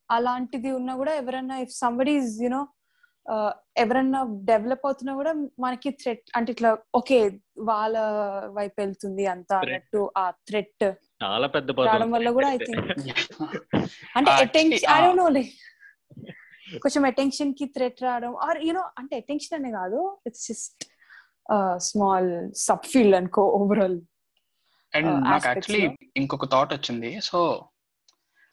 అలాంటిది 0.09 0.71
ఉన్నా 0.71 0.95
కూడా 0.95 1.13
ఎవరన్నా 1.15 1.57
if 1.57 1.74
somebody 1.74 2.12
is 2.12 2.43
you know 2.43 2.62
ఎవరన్నా 3.77 4.19
డెవలప్ 4.43 4.86
అవుతున్నా 4.86 5.13
కూడా 5.13 5.31
మనకి 5.60 5.89
థ్రెట్ 6.01 6.25
అంటే 6.36 6.51
ఇట్లా 6.51 6.69
ఓకే 6.96 7.17
వాళ్ళ 7.60 7.96
వైపు 8.48 8.77
వెళ్తుంది 8.81 9.25
అంత 9.25 9.53
అన్నట్టు 9.53 10.01
ఆ 10.17 10.24
థ్రెట్ 10.50 10.86
చాలా 11.24 11.48
పెద్ద 11.48 11.72
రావడం 11.81 12.12
వల్ల 12.12 12.31
కూడా 12.31 12.50
ఐ 12.50 12.57
థింక్ 12.57 12.91
అంటే 14.17 14.31
attention 14.31 14.91
I 14.96 15.00
don't 15.01 15.22
know 15.22 15.27
like 15.29 15.53
కొంచెం 16.81 17.03
అటెన్షన్కి 17.05 17.65
థ్రెట్ 17.75 18.03
రావడం 18.03 18.36
ఆర్ 18.48 18.60
యూనో 18.65 18.84
అంటే 18.98 19.15
అటెన్షన్ 19.17 19.57
అనే 19.60 19.72
కాదు 19.72 20.00
it's 20.27 20.46
just 20.48 20.84
small 21.79 22.31
sub 22.57 22.86
field 22.86 23.15
అనుకో 23.15 23.43
ఓవరాల్ 23.60 23.98
అండ్ 24.93 25.10
నాకు 25.25 25.48
యాక్చువల్లీ 25.48 25.84
ఇంకొక 26.15 26.46
థాట్ 26.46 26.74
వచ్చింది. 26.74 27.19
సో 27.19 27.38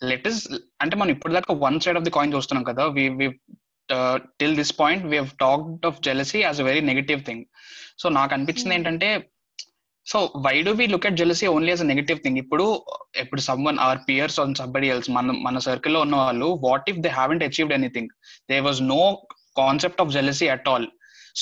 లెట్ 0.01 0.27
ఇస్ 0.27 0.41
అంటే 0.81 0.97
మనం 0.97 1.11
ఇప్పుడు 1.11 1.33
దాకా 1.33 1.55
one 1.55 1.81
side 1.81 1.99
of 1.99 2.05
the 2.05 2.11
coin 2.11 2.35
చూస్తున్నాం 2.35 2.65
కదా 2.65 2.87
we 2.87 3.05
we 3.19 3.27
till 4.41 4.57
this 4.61 4.75
point 4.81 5.05
we 5.13 5.19
talked 5.45 5.87
of 5.91 6.01
jealousy 6.09 6.41
as 6.43 6.61
a 6.61 6.67
very 6.71 6.83
negative 6.91 7.23
thing 7.29 7.45
so 8.03 8.09
నాకు 8.19 8.35
అనిపించింది 8.37 8.75
ఏంటంటే 8.79 9.09
so 10.07 10.19
why 10.47 10.55
do 10.63 10.73
we 10.79 10.87
look 10.95 11.07
at 11.11 11.19
jealousy 11.21 11.47
only 11.53 11.71
as 11.73 11.85
a 11.85 11.89
negative 11.93 12.19
thing 12.25 12.39
ఇప్పుడు 12.43 12.65
ఇప్పుడు 13.23 13.43
someone 13.51 13.79
our 13.85 14.03
peers 14.09 14.41
on 14.41 14.59
somebody 14.61 14.89
else 14.95 15.09
మన 15.11 15.37
మన 15.47 15.59
సర్కిల్లో 15.69 16.01
ఉన్న 16.07 16.17
వాళ్ళు 16.25 16.49
what 16.67 16.91
if 16.93 17.01
they 17.07 17.13
haven't 17.21 17.45
achieved 17.49 17.77
anything 17.79 18.11
they 18.51 18.59
was 18.67 18.83
no 18.95 19.01
concept 19.57 20.03
of 20.05 20.13
jealousy 20.19 20.49
at 20.57 20.69
all 20.73 20.87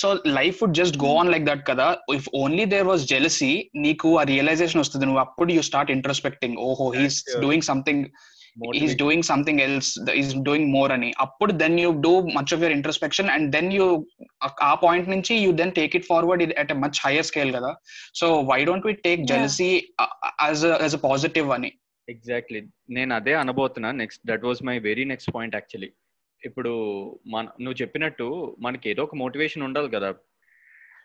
so 0.00 0.08
life 0.38 0.58
would 0.62 0.76
just 0.80 0.96
go 1.04 1.11
on 1.20 1.30
like 1.32 1.46
that 1.49 1.64
కదా. 1.70 1.87
If 2.18 2.28
only 2.42 2.64
there 2.75 2.87
was 2.90 3.02
jealousy 3.06 3.50
నీకు 3.76 4.08
ఆ 4.20 4.22
realisation 4.30 4.80
వస్తుంది. 4.82 5.06
నువ్వు 5.08 5.22
అప్పుడు 5.25 5.50
యూ 5.56 5.62
స్టార్ట్ 5.70 5.90
ఇంట్రోస్పెక్టింగ్ 5.96 6.56
ఓహో 6.68 6.87
he's 6.99 7.18
doing 7.44 7.66
something 7.70 8.04
is 8.85 8.94
doing 9.02 9.26
something 9.30 9.61
else 9.66 9.90
is 10.21 10.32
doing 10.49 10.68
more 10.76 10.92
అని. 10.97 11.11
అప్పుడు 11.25 11.52
then 11.62 11.76
you 11.82 11.90
do 12.06 12.12
much 12.38 12.52
of 12.54 12.61
your 12.64 12.75
introspection 12.78 13.30
and 13.35 13.47
then 13.56 13.71
you 13.78 13.87
ఆ 14.71 14.73
పాయింట్ 14.85 15.09
నుంచి 15.14 15.35
you 15.44 15.52
then 15.61 15.73
take 15.80 15.94
it 16.00 16.06
forward 16.12 16.54
at 16.62 16.73
much 16.85 17.00
higher 17.06 17.28
scale 17.30 17.52
కదా. 17.59 17.73
So 18.21 18.28
why 18.52 18.59
don't 18.71 18.88
we 18.90 18.94
take 19.09 19.23
jealousy 19.32 19.71
as 20.47 20.64
as 20.85 20.97
a 21.00 21.02
positive 21.09 21.50
అని. 21.59 21.73
Exactly 22.09 22.62
నేను 22.99 23.12
అదే 23.21 23.35
అనబోతున్నా. 23.42 23.90
Next 24.02 24.23
that 24.32 24.47
was 24.50 24.62
my 24.71 24.76
very 24.90 25.06
next 25.12 25.32
point 25.38 25.56
actually 25.59 25.90
ఇప్పుడు 26.42 26.71
మన 27.32 27.44
నువ్వు 27.64 27.76
చెప్పినట్టు 27.82 28.26
మనకి 28.66 28.87
ఏదో 28.92 29.02
ఒక 29.09 29.16
మోటివేషన్ 29.21 29.66
ఉండాలి 29.66 29.90
కదా. 29.97 30.09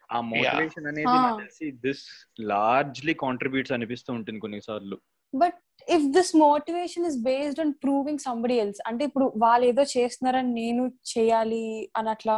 ఆ 0.10 0.20
మోటివేషన్ 0.32 0.88
అనేది 0.92 1.16
నాకు 1.16 1.40
తెలిసి 1.42 1.66
దిస్ 1.86 2.04
లార్జ్లీ 2.52 3.14
కాంట్రిబ్యూట్స్ 3.24 3.74
అనిపిస్తూ 3.78 4.10
ఉంటుంది 4.18 4.40
కొన్నిసార్లు. 4.46 4.98
But 5.34 5.58
if 5.88 6.06
this 6.18 6.32
motivation 6.44 7.08
is 7.10 7.18
based 7.30 7.62
on 7.64 7.74
proving 7.86 8.24
somebody 8.28 8.58
else 8.64 8.82
అంటే 8.90 9.04
ఇప్పుడు 9.10 9.26
వాళ్ళు 9.46 9.66
ఏదో 9.72 9.86
చేస్తున్నారని 9.96 10.54
నేను 10.62 10.86
చేయాలి 11.14 11.66
అని 12.00 12.12
అట్లా 12.16 12.36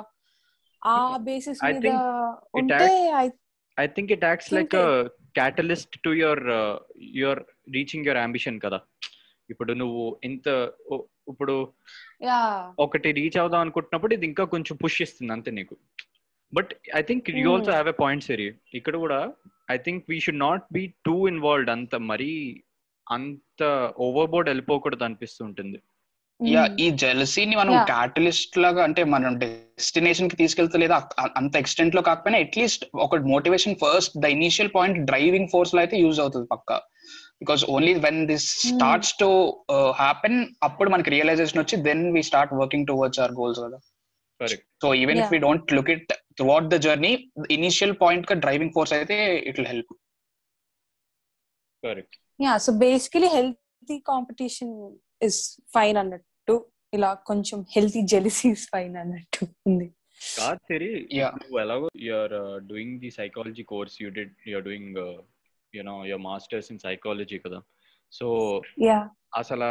ఆ 0.82 0.96
బేసిస్ 1.30 1.62
మీద 1.66 1.94
ఉంటే 2.62 2.90
I 3.78 3.88
think 3.96 4.12
it 4.18 4.26
acts 4.30 4.52
like 4.54 4.76
catalyst 5.40 5.96
to 6.06 6.12
your 6.22 6.44
your 7.22 7.42
reaching 7.76 8.08
your 8.08 8.22
ambition 8.26 8.60
కదా. 8.66 8.80
ఇప్పుడు 9.50 9.72
నువ్వు 9.74 10.04
ఇంత 10.24 10.48
ఇప్పుడు 11.32 11.54
ఒకటి 12.86 13.10
రీచ్ 13.12 13.38
అవుదాం 13.42 13.62
అనుకుంటున్నప్పుడు 13.62 14.14
ఇది 14.14 14.26
ఇంకా 14.26 14.44
కొంచెం 14.54 14.76
పుష్ 14.84 15.00
ఇస్తుంది 15.06 15.34
అంతే 15.36 15.52
నీకు. 15.52 15.76
But 16.54 16.72
I 17.00 17.02
think 17.10 17.30
you 17.42 17.50
also 17.56 17.72
have 17.76 17.92
a 17.94 17.98
point 18.04 18.26
సరి 18.30 18.48
ఇక్కడ 18.80 18.96
కూడా 19.04 19.20
I 19.76 19.78
think 19.86 20.04
we 20.12 20.18
should 20.26 20.44
not 20.48 20.66
be 20.78 20.84
too 21.08 21.16
involved 21.34 21.72
అంత 21.76 21.96
మరీ 22.12 22.34
అంత 23.08 23.64
ఓవర్ 24.08 24.32
బోర్డ్ 24.34 24.50
వెళ్ళిపోకూడదు 24.52 25.04
అనిపిస్తుంటుంది. 25.08 25.80
యా 26.40 26.64
ఈ 26.84 26.86
జెలసీని 27.02 27.56
మనం 27.60 27.74
క్యాటలిస్ట్ 27.92 28.54
లాగా 28.64 28.82
అంటే 28.88 29.02
మనం 29.14 29.32
డెస్టినేషన్కి 29.42 30.36
తీసుకెళ్తలేదా? 30.42 30.98
అంత 31.40 31.54
ఎక్స్టెంట్లో 31.62 32.02
కాకపోయినా 32.10 32.40
అట్లీస్ట్ 32.46 32.84
ఒక 33.06 33.18
motivation 33.34 33.76
first 33.84 34.16
the 34.26 34.30
initial 34.38 34.72
point 34.76 35.00
driving 35.10 35.52
ఫోర్స్లో 35.54 35.82
అయితే 35.84 35.98
యూజ్ 36.04 36.20
అవుతుంది 36.24 36.48
పక్క. 36.54 36.80
Because 37.42 37.64
only 37.76 37.94
when 38.06 38.22
this 38.32 38.48
starts 38.70 39.14
to 39.22 39.30
happen 40.04 40.40
అప్పుడు 40.68 40.92
మనకి 40.96 41.14
రియలైజేషన్ 41.16 41.62
వచ్చి 41.64 41.78
then 41.90 42.06
we 42.16 42.24
start 42.30 42.54
working 42.62 42.88
towards 42.92 43.22
our 43.24 43.36
goals 43.42 43.62
కదా. 43.66 43.80
So 44.84 44.88
even 45.02 45.20
if 45.22 45.32
we 45.36 45.40
don't 45.48 45.74
look 45.78 45.92
it 45.96 46.12
throughout 46.38 46.70
the 46.74 46.78
journey 46.86 47.12
initial 47.58 47.96
పాయింట్గా 48.04 48.36
driving 48.46 48.74
force 48.78 48.94
అయితే 48.98 49.18
it 49.50 49.58
will 49.60 49.70
help 49.74 49.94
correct 51.84 52.18
yeah 52.40 52.54
so 52.66 52.72
basically 52.86 53.30
healthy 53.38 53.98
competition 54.12 54.74
is 55.28 55.40
fine 55.76 56.00
అన్నట్టు 56.04 56.56
ఇలా 56.94 57.10
కొంచెం 57.30 57.60
healthy 57.76 58.02
జెలిసీస్ 58.14 58.64
fine 58.74 58.96
అన్నట్టు 59.02 59.42
ఉంది. 59.70 59.88
కాదు 60.38 60.62
సరి 60.70 60.88
నువ్వు 61.42 61.60
ఎలాగో 61.64 61.90
you're 62.08 62.34
doing 62.72 62.96
the 63.04 63.10
psychology 63.20 63.64
course 63.74 63.96
you 64.02 64.08
did 64.18 64.34
you're 64.52 64.66
doing 64.70 64.98
you know 65.74 65.96
your 66.10 66.24
masters 66.30 66.70
in 66.74 66.82
psychology 66.88 67.38
కదా. 67.46 67.60
సో 68.14 68.28
అసలు 69.42 69.70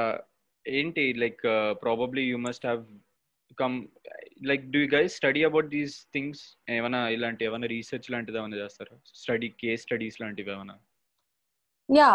ఏంటి 0.67 1.05
like 1.23 1.43
probably 1.85 2.25
you 2.31 2.39
must 2.47 2.67
have 2.67 2.83
come 3.63 3.77
like 4.41 4.65
do 4.75 4.79
you 4.79 4.89
guys 4.95 5.17
study 5.17 5.43
about 5.45 5.69
these 5.69 5.95
things 6.15 6.43
ఏమైనా 6.77 7.01
ఇలాంటి 7.09 7.45
ఏమైనా 7.45 7.67
రీసెర్చ్ 7.67 8.11
లాంటిది 8.11 8.39
ఏమైనా 8.39 8.57
చేస్తారా? 8.57 8.97
Study 9.23 9.49
case 9.63 9.83
studies 9.83 10.21
లాంటివి 10.23 10.53
ఏమైనా? 10.53 10.77
యా 11.89 12.11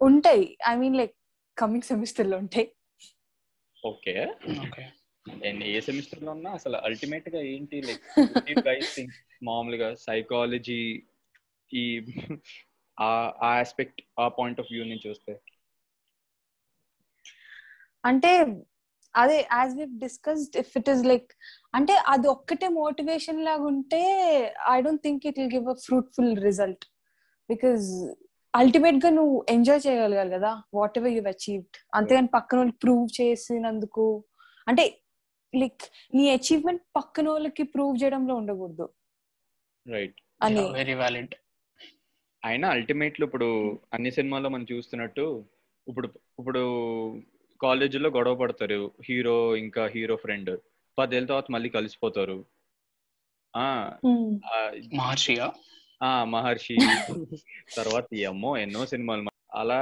ఉంటాయి. 0.00 0.44
ఐ 0.68 0.74
మీన్ 0.76 0.96
లైక్ 0.96 1.14
కమింగ్ 1.56 1.82
సెమిస్టర్లో 1.82 2.36
ఉంటాయి. 2.38 2.66
ఓకే 3.82 4.14
అండ్ 5.46 5.64
ఏ 5.64 5.80
సెమిస్టర్లో 5.80 6.30
ఉన్నా 6.32 6.50
అసలు 6.50 6.76
అల్టిమేట్గా 6.76 7.40
ఏంటి 7.54 7.78
లైక్ 7.88 8.04
గైస్ 8.68 8.90
థింక్ 8.96 9.16
మామూలుగా 9.48 9.94
సైకాలజీ 10.06 10.80
ఈ 11.70 11.84
ఆ 12.98 13.10
ఆస్పెక్ట్ 13.50 14.00
ఆ 14.20 14.28
పాయింట్ 14.28 14.60
ఆఫ్ 14.60 14.70
వ్యూ 14.72 14.84
నుంచి 14.84 15.08
చూస్తే? 15.08 15.32
అంటే 18.04 18.30
అదే 19.18 19.38
as 19.52 19.74
we 19.78 19.84
discussed 20.04 20.56
if 20.62 20.72
it 20.80 20.90
is 20.94 21.04
like 21.04 21.30
అంటే 21.74 21.94
అది 22.12 22.26
ఒక్కటే 22.28 22.68
మోటివేషన్ 22.78 23.40
లాగా 23.48 23.66
ఉంటే 23.72 24.00
I 24.68 24.78
don't 24.80 25.04
think 25.06 25.26
it 25.30 25.38
will 25.40 25.54
give 25.56 25.68
a 25.68 25.76
fruitful 25.86 26.32
result 26.48 26.84
because 27.48 27.86
అల్టిమేట్గా 28.54 29.10
నువ్వు 29.10 29.36
ఎంజాయ్ 29.54 29.82
చేయగలగాలి 29.86 30.30
కదా 30.36 30.50
వాట్ 30.74 30.96
ఎవర్ 30.98 31.12
యూ 31.12 31.22
అచీవ్డ్ 31.32 31.76
అంతేగాని 31.94 32.30
పక్కన 32.36 32.58
వాళ్ళు 32.58 32.76
ప్రూవ్ 32.84 33.04
చేసినందుకు. 33.20 34.06
అంటే 34.66 34.84
లైక్ 35.54 35.84
నీ 36.14 36.24
అచీవ్మెంట్ 36.30 36.82
పక్కన 36.96 37.26
వాళ్ళకి 37.28 37.62
ప్రూవ్ 37.74 37.94
చేయడంలో 38.02 38.34
ఉండకూడదు. 38.40 38.86
రైట్ 39.86 40.18
అని. 40.40 40.64
వెరీ 40.78 40.94
వ్యాలిడ్ 40.94 41.34
అయినా 42.42 42.66
అల్టిమేట్లు 42.68 43.24
ఇప్పుడు 43.26 43.48
అన్ని 43.94 44.10
సినిమాల్లో 44.16 44.48
మనం 44.48 44.66
చూస్తున్నట్టు 44.72 45.24
ఇప్పుడు 45.86 46.08
ఇప్పుడు 46.40 46.62
కాలేజీలో 47.60 48.08
గొడవ 48.10 48.34
పడతారు. 48.34 48.94
హీరో 49.08 49.56
ఇంకా 49.56 49.86
హీరో 49.86 50.16
ఫ్రెండ్. 50.16 50.58
పదేళ్ళ 50.98 51.26
తర్వాత 51.26 51.48
మళ్ళీ 51.50 51.68
కలిసిపోతారు. 51.68 52.38
ఆ 56.02 56.24
మహర్షి. 56.24 56.76
తర్వాత 57.76 58.04
అమ్మో 58.28 58.56
ఎన్నో 58.56 58.86
సినిమాలు. 58.86 59.30
అలా 59.54 59.80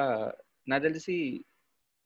నాకు 0.68 0.82
తెలిసి 0.82 1.44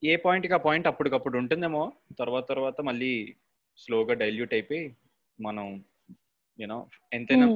ఏ 0.04 0.16
పాయింట్కి 0.16 0.54
ఆ 0.54 0.56
పాయింట్ 0.56 0.86
అప్పటికప్పుడు 0.86 1.38
ఉంటుందేమో. 1.38 1.92
తర్వాత 2.18 2.48
తర్వాత 2.48 2.80
మళ్ళీ 2.80 3.34
స్లోగా 3.78 4.14
డైల్యూట్ 4.14 4.54
అయిపోయి 4.54 4.96
మనం 5.40 5.84
యూనో 6.60 6.78
ఎంతైనా 7.12 7.46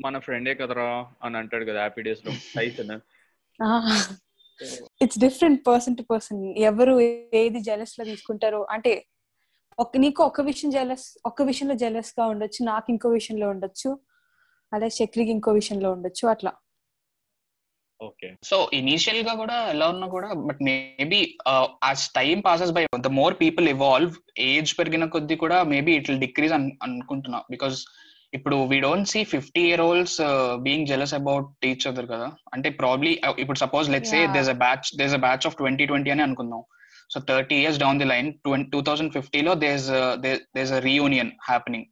మన 0.00 0.18
ఫ్రెండే 0.18 0.54
కదరా 0.54 1.12
అని 1.22 1.36
అంటాడు 1.36 1.64
కదా 1.64 1.78
హ్యాపీ 1.78 2.02
డేస్లో 2.02 2.32
Tyson 2.56 2.94
it's 5.06 5.20
different 5.24 5.60
person 5.68 5.98
to 5.98 6.04
person 6.12 6.40
ఎవరు 6.70 6.94
ఏది 7.42 7.60
జెలస్లో 7.68 8.04
తీసుకుంటారో 8.10 8.60
అంటే 8.76 8.92
ఒక 9.78 9.98
నీకు 10.04 10.20
ఒక 10.30 10.42
విషయం 10.50 10.70
జెలస్ 10.76 11.06
ఒక 11.30 11.42
విషయంలో 11.50 11.74
జెలస్గా 11.82 12.26
ఉండొచ్చు 12.34 12.60
నాకు 12.70 12.88
ఇంకో 12.92 13.08
విషయంలో 13.18 13.48
ఉండొచ్చు 13.54 13.90
అదే 14.72 14.88
చక్రికి 14.98 15.32
ఇంకో 15.34 15.50
విషయంలో 15.58 15.88
ఉండొచ్చు 15.96 16.24
అట్లా. 16.32 16.52
ఓకే 18.00 18.28
సో 18.48 18.56
ఇనీషియల్గా 18.78 19.34
కూడా 19.42 19.58
ఎలా 19.74 19.86
ఉన్నా 19.92 20.06
కూడా 20.14 20.30
but 20.48 20.58
maybe 20.68 21.20
as 21.84 22.02
time 22.18 22.40
passes 22.46 22.72
by 22.78 22.82
the 23.06 23.10
more 23.20 23.34
people 23.42 23.68
evolve 23.74 24.14
age 24.48 24.72
పెరిగిన 24.78 25.06
కొద్దీ 25.14 25.36
కూడా 25.44 25.58
మేబీ 25.72 25.92
ఇట్ 25.98 26.10
విల్ 26.10 26.24
డిక్రీజ్ 26.26 26.54
అనుకుంటున్నా. 26.86 27.40
బికాస్ 27.54 27.78
ఇప్పుడు 28.32 28.56
we 28.70 28.78
don't 28.80 29.08
see 29.08 29.20
fifty 29.24 29.62
year 29.68 29.80
olds 29.80 30.16
being 30.64 30.86
jealous 30.86 31.14
about 31.14 31.46
each 31.62 31.86
other 31.90 32.08
కదా. 32.14 32.28
అంటే 32.54 32.70
ప్రాబ్లీ 32.70 33.12
ఇప్పుడు 33.38 33.58
suppose 33.58 33.90
let's 33.90 34.10
say 34.10 34.20
there's 34.36 34.50
a 34.54 34.56
batch 34.64 34.88
there's 35.02 35.14
a 35.14 35.20
batch 35.26 35.46
of 35.46 35.56
twenty 35.56 35.86
twenty 35.86 36.10
అని 36.14 36.24
అనుకుందాం. 36.26 36.62
So 37.12 37.20
thirty 37.28 37.56
years 37.62 37.78
down 37.78 37.98
the 37.98 38.08
line 38.12 38.28
two 38.72 38.80
thousand 38.88 39.12
ఫిఫ్టీలో 39.12 39.54
there's 39.66 39.88
there's 40.56 40.72
a 40.72 40.80
reunion 40.88 41.32
happening 41.50 41.86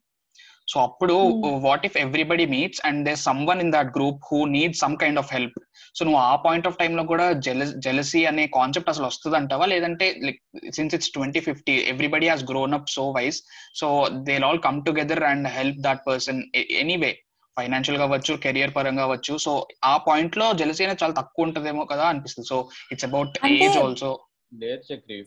so 0.67 0.79
అప్పుడు 0.79 1.15
what 1.65 1.85
if 1.85 1.97
everybody 1.97 2.45
meets 2.53 2.81
and 2.85 2.99
they 3.07 3.13
someone 3.49 3.59
in 3.61 3.71
that 3.71 3.89
group 3.97 4.21
who 4.29 4.39
need 4.55 4.75
some 4.75 4.95
kind 4.97 5.19
of 5.19 5.31
help 5.33 5.57
so 5.95 6.05
నువ్వు 6.05 6.19
ఆ 6.23 6.35
point 6.45 6.67
of 6.67 6.77
టైమ్లో 6.79 7.03
కూడా 7.03 7.25
jealousy 7.85 8.21
అనే 8.25 8.45
concept 8.55 8.89
అసలు 8.89 9.05
వస్తుంది 9.05 9.37
అంటావా? 9.37 9.65
లేదంటే 9.65 10.07
like 10.21 10.39
since 10.71 10.95
it's 10.95 11.11
twenty 11.11 11.39
fifty 11.39 11.75
everybody 11.93 12.29
has 12.29 12.43
grown 12.43 12.73
up 12.73 12.89
so 12.89 13.05
wise 13.11 13.39
so 13.75 13.89
they 14.27 14.37
all 14.49 14.59
come 14.59 14.79
together 14.87 15.23
and 15.31 15.47
help 15.57 15.79
that 15.79 16.03
person 16.07 16.41
anyway 16.81 17.11
ఫైనాన్షియల్గా 17.57 18.05
అవ్వచ్చు 18.07 18.33
కెరియర్ 18.45 18.75
పరంగా 18.77 19.03
అవ్వచ్చు 19.03 19.35
సో 19.37 19.51
ఆ 19.83 19.95
పాయింట్లో 20.07 20.47
జెలసీ 20.53 20.83
అనేది 20.85 21.01
చాలా 21.03 21.15
తక్కువ 21.19 21.47
ఉంటదేమో 21.47 21.85
కదా 21.85 22.05
అనిపిస్తుంది. 22.11 22.47
So 22.47 22.57
it's 22.91 23.05
about 23.05 23.37
age 23.57 23.77
also 23.83 24.11
లేదు 24.51 24.81
Chakri. 24.89 25.17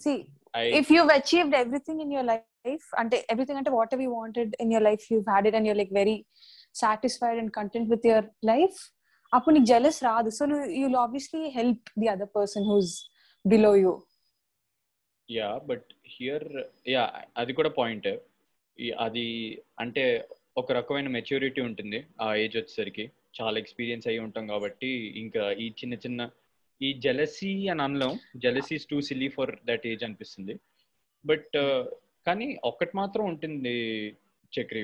If 0.80 0.90
you 0.92 1.00
achieved 1.16 1.56
everything 1.56 2.02
in 2.04 2.12
your 2.12 2.26
life 2.26 2.44
life 2.68 2.86
అంటే 3.02 3.16
ఎవ్రీథింగ్ 3.32 3.60
అంటే 3.62 3.72
whatever 3.94 4.04
you 4.06 4.12
wanted 4.20 4.52
in 4.64 4.72
your 4.74 4.86
life 4.90 5.04
you 5.12 5.18
had 5.30 5.48
it 5.50 5.58
and 5.58 5.68
you're 5.70 5.80
like 5.82 5.92
very 6.02 6.16
satisfied 6.82 7.40
and 7.42 7.52
content 7.58 7.90
with 7.94 8.06
your 8.10 8.28
life 8.52 8.78
అప్పుడు 9.32 9.54
నీకు 9.54 9.68
jealous 9.72 10.00
రాదు. 10.10 10.28
So 10.38 10.44
you 10.80 10.86
obviously 11.06 11.42
help 11.58 11.88
the 12.02 12.08
other 12.14 12.32
person 12.38 12.66
who's 12.70 12.92
below 13.44 13.72
you 13.82 13.92
yeah 15.28 15.48
but 15.70 15.88
here 16.14 16.48
yeah 16.94 17.04
అది 17.42 17.52
కూడా 17.58 17.70
point 17.78 18.08
అది 19.06 19.26
అంటే 19.84 20.04
ఒక 20.60 20.72
రకమైన 20.78 21.08
maturity 21.16 21.60
ఉంటుంది 21.68 21.98
ఆ 22.24 22.28
ఏజ్ 22.42 22.56
వచ్చేసరికి. 22.58 23.04
చాలా 23.38 23.56
ఎక్స్పీరియన్స్ 23.62 24.06
అయి 24.10 24.20
ఉంటాం 24.26 24.44
కాబట్టి 24.52 24.90
ఇంకా 25.22 25.42
ఈ 25.64 25.66
చిన్న 25.80 25.94
చిన్న 26.04 26.20
ఈ 26.80 26.88
జెలసీ 27.04 27.52
అని 27.72 27.82
అనలేం. 27.86 28.12
Jealousy 28.44 28.76
too 28.90 28.98
silly 29.08 29.28
for 29.36 29.52
that 29.68 29.86
age 29.92 30.04
అనిపిస్తుంది. 30.06 30.54
బట్ 31.24 31.56
కానీ 32.26 32.46
ఒక్కటి 32.64 32.92
మాత్రం 32.96 33.24
ఉంటుంది 33.24 33.74
చక్రి 34.52 34.82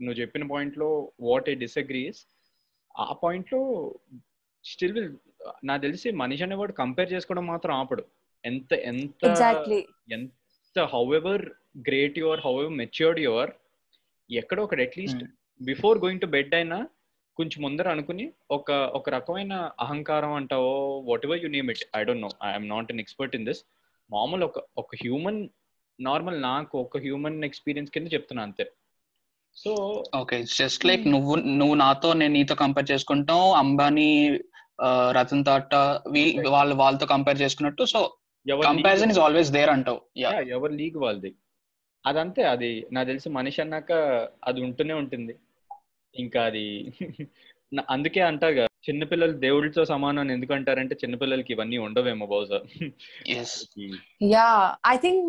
నువ్వు 0.00 0.18
చెప్పిన 0.20 0.44
పాయింట్లో 0.50 0.88
వాట్ 1.22 1.48
ఏ 1.48 1.54
డిసగ్రీస్ 1.62 2.20
ఆ 2.94 3.12
పాయింట్లో 3.22 3.60
స్టిల్ 4.64 4.92
విల్ 4.92 5.10
నాకు 5.64 5.82
తెలిసి 5.82 6.08
మనిషి 6.20 6.44
అనేవాడు 6.46 6.74
కంపేర్ 6.80 7.12
చేసుకోవడం 7.12 7.46
మాత్రం 7.46 7.72
ఆపడు. 7.74 8.02
ఎంత 8.44 8.72
ఎంత 8.90 9.22
ఎంత 10.12 10.84
however 11.14 11.44
great 11.88 12.18
your 12.18 12.42
however 12.58 12.76
matured 12.80 13.20
your 13.20 13.50
ఎక్కడో 14.30 14.62
ఒకటి 14.64 14.82
at least 14.82 15.22
before 15.60 15.98
going 15.98 16.20
to 16.20 16.28
bed 16.34 16.54
అయినా 16.54 16.78
కొంచెం 17.38 17.58
ముందర 17.62 17.88
అనుకుని 17.88 18.24
ఒక 18.50 18.68
ఒక 18.98 19.10
రకమైన 19.10 19.54
అహంకారం 19.80 20.32
అంటావో 20.32 20.72
whatever 21.24 21.40
you 21.44 21.50
name 21.56 21.70
it 21.70 21.84
I 21.96 22.02
don't 22.04 22.24
know 22.24 22.30
I'm 22.48 22.66
not 22.68 22.90
an 22.92 23.00
expert 23.00 23.36
in 23.36 23.46
this 23.46 23.62
మామూలు 24.10 24.46
ఒక 24.46 24.60
ఒక 24.76 24.90
హ్యూమన్ 25.02 25.40
నార్మల్ 25.98 26.42
నాకు 26.42 26.74
ఒక 26.78 26.98
హ్యూమన్ 26.98 27.44
ఎక్స్పీరియన్స్ 27.44 27.90
కింద 27.90 28.08
చెప్తున్నా 28.12 28.42
అంతే. 28.42 28.64
సో 29.56 29.72
ఓకే 30.16 30.36
జస్ట్ 30.42 30.86
లైక్ 30.86 31.04
నువ్వు 31.08 31.34
నువ్వు 31.60 31.74
నాతో 31.74 32.12
నేను 32.12 32.34
నీతో 32.34 32.54
కంపేర్ 32.54 32.90
చేసుకుంటాం. 32.90 33.42
అంబానీ 33.52 34.08
రతన్ 35.10 35.44
టాటా 35.44 35.80
వాళ్ళు 36.48 36.74
వాళ్ళతో 36.74 37.06
కంపేర్ 37.06 37.42
చేసుకున్నట్టు. 37.42 37.84
So 37.84 38.00
comparison 38.64 39.10
is 39.10 39.18
always 39.18 39.52
there 39.52 39.70
అంటావు. 39.70 40.00
ఎవరి 40.56 40.74
లీగ్ 40.76 40.96
వాళ్ళది. 40.96 41.32
అదంతే 42.04 42.42
అది 42.42 42.86
నాకు 42.92 43.06
తెలిసి 43.06 43.28
మనిషి 43.28 43.60
అన్నాక 43.62 43.92
అది 44.44 44.60
ఉంటూనే 44.60 44.94
ఉంటుంది. 44.94 45.34
ఇంకా 46.14 46.40
అది 46.42 46.64
అందుకే 47.88 48.20
అంటారు 48.20 48.54
కదా 48.54 48.68
చిన్నపిల్లలు 48.88 49.32
దేవుడితో 49.38 49.82
సమానం 49.84 50.30
ఎందుకు 50.30 50.52
అంటారంటే 50.54 50.94
చిన్నపిల్లలకి 50.94 51.52
ఇవన్నీ 51.52 51.78
ఉండవేమో 51.78 52.26
బహుశా. 52.26 52.58
యా 54.32 54.48
ఐ 54.86 54.96
థింక్ 54.96 55.28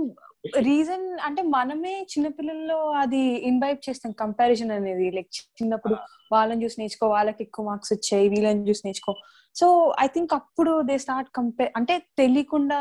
రీజన్ 0.69 1.05
అంటే 1.27 1.41
మనమే 1.55 1.93
చిన్నపిల్లల్లో 2.13 2.79
అది 3.01 3.21
ఇన్వైట్ 3.49 3.81
చేస్తాం 3.87 4.11
కంపారిజన్ 4.23 4.73
అనేది. 4.77 5.05
లైక్ 5.17 5.29
చిన్నప్పుడు 5.59 5.95
వాళ్ళని 6.33 6.63
చూసి 6.63 6.79
నేర్చుకో 6.81 7.07
వాళ్ళకి 7.15 7.41
ఎక్కువ 7.47 7.65
మార్క్స్ 7.69 7.93
వచ్చాయి 7.95 8.27
వీళ్ళని 8.33 8.67
చూసి 8.69 8.83
నేర్చుకో. 8.87 9.13
సో 9.55 9.67
ఐ 10.05 10.07
థింక్ 10.15 10.31
అప్పుడు 10.39 10.73
దే 10.89 10.95
స్టార్ట్ 11.05 11.29
కంపేర్ 11.39 11.71
అంటే 11.79 11.95
తెలియకుండా 12.21 12.79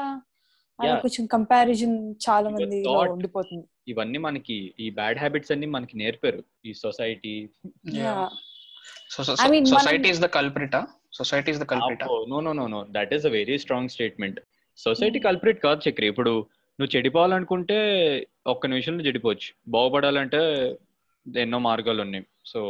కొంచెం 1.03 1.25
కంపారిజన్ 1.35 1.97
చాలా 2.25 2.49
మంది 2.55 2.79
ఉండిపోతుంది. 3.15 3.67
ఇవన్నీ 3.93 4.19
మనకి 4.27 4.57
ఈ 4.85 4.87
బ్యాడ్ 4.99 5.19
హ్యాబిట్స్ 5.23 5.53
అన్ని 5.55 5.69
మనకి 5.77 5.95
నేర్పారు. 6.03 6.41
ఈ 6.69 6.73
society. 6.85 7.35
Society 9.75 10.09
is 10.15 10.23
the 10.25 10.29
culprit 10.39 10.81
society 11.19 11.51
is 11.55 11.61
the 11.63 11.67
culprit 11.73 12.07
no 12.33 12.39
no 12.47 12.53
no 12.61 12.67
no 12.75 12.81
that 12.97 13.13
is 13.17 13.27
a 13.31 13.33
very 13.39 13.57
strong 13.65 13.93
statement 13.95 14.41
society 14.79 15.21
culprit 15.29 15.61
కాదు 15.67 15.81
చక్రి. 15.87 16.07
ఇప్పుడు 16.13 16.33
నువ్వు 16.79 16.93
చెడిపోవాలనుకుంటే 16.97 17.77
ఒక్క 18.53 18.67
నిమిషంలో 18.73 19.03
చెడిపోవచ్చు. 19.07 19.49
బాగుపడాలంటే 19.75 20.41
ఎన్నో 21.27 21.59
మార్గాలు 21.69 22.01
ఉన్నాయి. 22.07 22.25
సో 22.53 22.61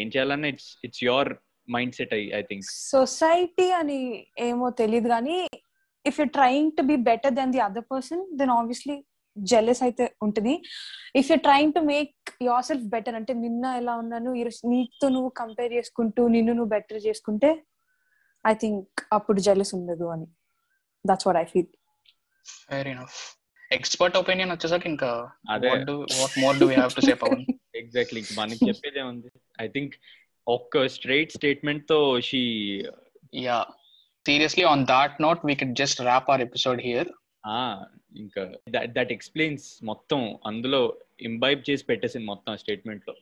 ఏం 0.00 0.06
చేయాలన్నా 0.12 0.48
it's 0.52 0.70
it's 0.86 1.02
your 1.04 1.30
mindset 1.98 2.14
I 2.18 2.22
I 2.38 2.42
think 2.50 2.64
society 2.92 3.66
అని 3.80 3.98
ఏమో 4.48 4.66
తెలియదు 4.80 5.08
కానీ 5.14 5.36
if 6.10 6.18
you 6.20 6.26
trying 6.38 6.70
to 6.78 6.82
be 6.90 6.96
better 7.10 7.34
than 7.40 7.52
the 7.56 7.62
other 7.68 7.86
person 7.92 8.22
then 8.40 8.52
obviously 8.58 8.96
jealous 9.36 9.82
అయితే 9.86 10.04
ఉంటుంది. 10.24 10.52
If 11.20 11.30
you 11.30 11.36
trying 11.46 11.74
to 11.76 11.80
make 11.92 12.30
yourself 12.68 12.86
better 12.94 13.16
అంటే 13.20 13.32
నిన్న 13.44 13.64
ఎలా 13.80 13.94
ఉన్నాను 14.02 14.30
నీతో 14.74 15.08
నువ్వు 15.16 15.30
కంపేర్ 15.40 15.72
చేసుకుంటూ 15.78 16.22
నిన్ను 16.36 16.52
నువ్వు 16.52 16.72
బెటర్ 16.76 17.00
చేసుకుంటే 17.08 17.50
ఐ 18.44 18.54
థింక్ 18.62 19.00
అప్పుడు 19.12 19.40
జెలస్ 19.48 19.74
ఉండదు 19.78 20.06
అని. 20.14 20.26
That's 21.04 21.26
what 21.28 21.40
I 21.42 21.44
feel 21.52 21.70
fair 22.46 22.88
enough 22.88 23.16
expert 23.72 24.16
opinion 24.16 24.50
వచ్చేసరికి 24.50 24.88
ఇంకా 24.88 25.30
అదే. 25.50 25.68
What 25.68 26.38
more 26.38 26.56
do 26.56 26.64
we 26.64 26.74
have 26.74 26.94
to 26.94 27.00
say 27.00 27.14
Pawan 27.14 27.44
exactly 27.76 28.22
మనకి 28.34 28.68
చెప్పేదే 28.68 29.02
ఉంది 29.02 29.30
ఐ 29.60 29.68
థింక్ 29.68 29.94
ఒక్క 30.46 30.86
straight 30.86 31.32
స్టేట్మెంట్తో 31.32 32.20
she 32.20 32.42
yeah 33.34 33.66
seriously 34.26 34.64
on 34.64 34.86
that 34.86 35.22
note 35.22 35.40
we 35.44 35.54
can 35.54 35.76
just 35.76 36.00
wrap 36.00 36.30
our 36.30 36.40
episode 36.40 36.82
here 36.82 37.08
ఇంకా 38.16 38.42
that 38.68 39.12
explains 39.12 39.84
మొత్తం 39.84 40.38
అందులో 40.46 40.80
ఇంబైబ్ 41.20 41.70
చేసి 41.70 41.84
పెట్టేసింది 41.84 42.26
మొత్తం 42.26 42.56
స్టేట్మెంట్లో. 42.56 43.14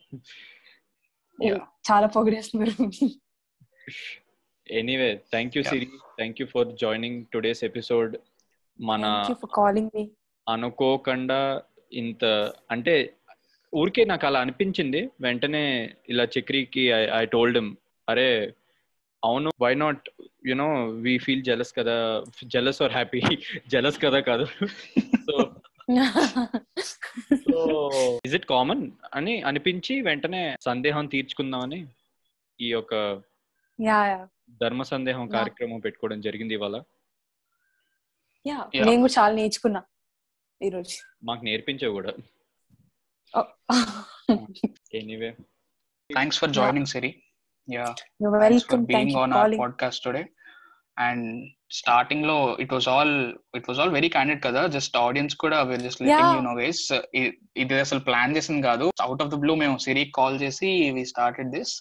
చాలా 1.91 2.07
పొగిడేస్తున్నారు. 2.07 2.85
Anyway 4.69 5.21
thank 5.31 5.57
you 5.57 5.63
Siri 5.63 5.85
thank 5.85 6.41
you 6.41 6.47
for 6.47 6.67
joining 6.75 7.25
today's 7.33 7.63
episode 7.63 8.17
మన 8.79 9.05
అనుకోకుండా 10.49 11.61
ఇంత 11.93 12.53
అంటే 12.71 13.13
ఊరికే 13.75 14.05
నాకు 14.05 14.27
అలా 14.27 14.39
అనిపించింది. 14.39 15.09
వెంటనే 15.21 15.93
ఇలా 16.09 16.23
చక్రికి 16.23 16.89
ఐ 16.91 17.25
టోల్డ్ 17.25 17.57
అరే 18.09 18.53
అవును 19.23 19.49
why 19.61 19.75
not 19.75 20.09
you know 20.45 20.85
we 20.85 21.17
feel 21.17 21.43
jealous 21.43 21.73
కదా. 21.77 22.23
జెలస్ 22.45 22.81
ఆర్ 22.81 22.91
హ్యాపీ 22.91 23.21
జెలస్ 23.67 24.01
కదా 24.01 24.19
కాదు. 24.19 24.45
So 25.27 25.35
so 27.47 27.89
is 28.25 28.35
it 28.35 28.45
common 28.45 28.91
అని 29.13 29.41
అనిపించి 29.41 30.01
వెంటనే 30.01 30.55
సందేహం 30.61 31.05
తీర్చుకుందామని 31.05 31.87
ఈ 32.61 32.69
యొక్క 32.69 33.21
ధర్మ 34.61 34.81
సందేహం 34.83 35.27
కార్యక్రమం 35.27 35.79
పెట్టుకోవడం 35.79 36.21
జరిగింది 36.21 36.53
ఇవాళ. 36.53 36.81
నేను 38.47 39.01
కూడా 39.01 39.13
చాలా 39.19 39.35
నేర్చుకున్నా 39.35 39.83
ఈరోజు. 40.61 40.95
మాకు 41.23 41.43
నేర్పించావు 41.45 41.93
కూడా. 41.93 42.13
Anyway 44.93 45.31
thanks 46.13 46.39
for 46.39 46.49
joining 46.49 46.85
Siri 46.85 47.21
yeah. 47.69 47.93
you're 48.19 48.39
welcome. 48.39 48.69
For 48.69 48.77
being 48.77 49.15
on 49.15 49.33
our 49.33 49.49
podcast 49.49 50.03
starting 51.79 52.21
లో 52.29 52.35
it 52.63 52.69
was 52.75 52.85
all 52.93 53.11
it 53.59 53.65
was 53.69 53.77
all 53.81 53.91
very 53.95 54.09
candid 54.15 54.39
కదా. 54.45 54.61
జస్ట్ 54.75 54.95
ఆడియన్స్ 55.03 55.35
కూడా 55.43 55.57
we're 55.69 55.83
just 55.85 55.99
letting 56.01 56.13
yeah. 56.13 56.35
you 56.37 56.43
know 56.47 56.55
guys. 56.59 56.79
ఇది 57.61 57.79
అసలు 57.85 58.01
plan 58.07 58.35
చేసింది 58.37 58.61
కాదు. 58.69 58.85
Out 59.05 59.21
of 59.25 59.31
the 59.33 59.39
blue 59.43 59.55
మేము 59.63 59.75
సిరి 59.85 60.03
call 60.19 60.37
చేసి 60.43 60.69
we 60.97 61.03
started 61.13 61.49
this 61.57 61.73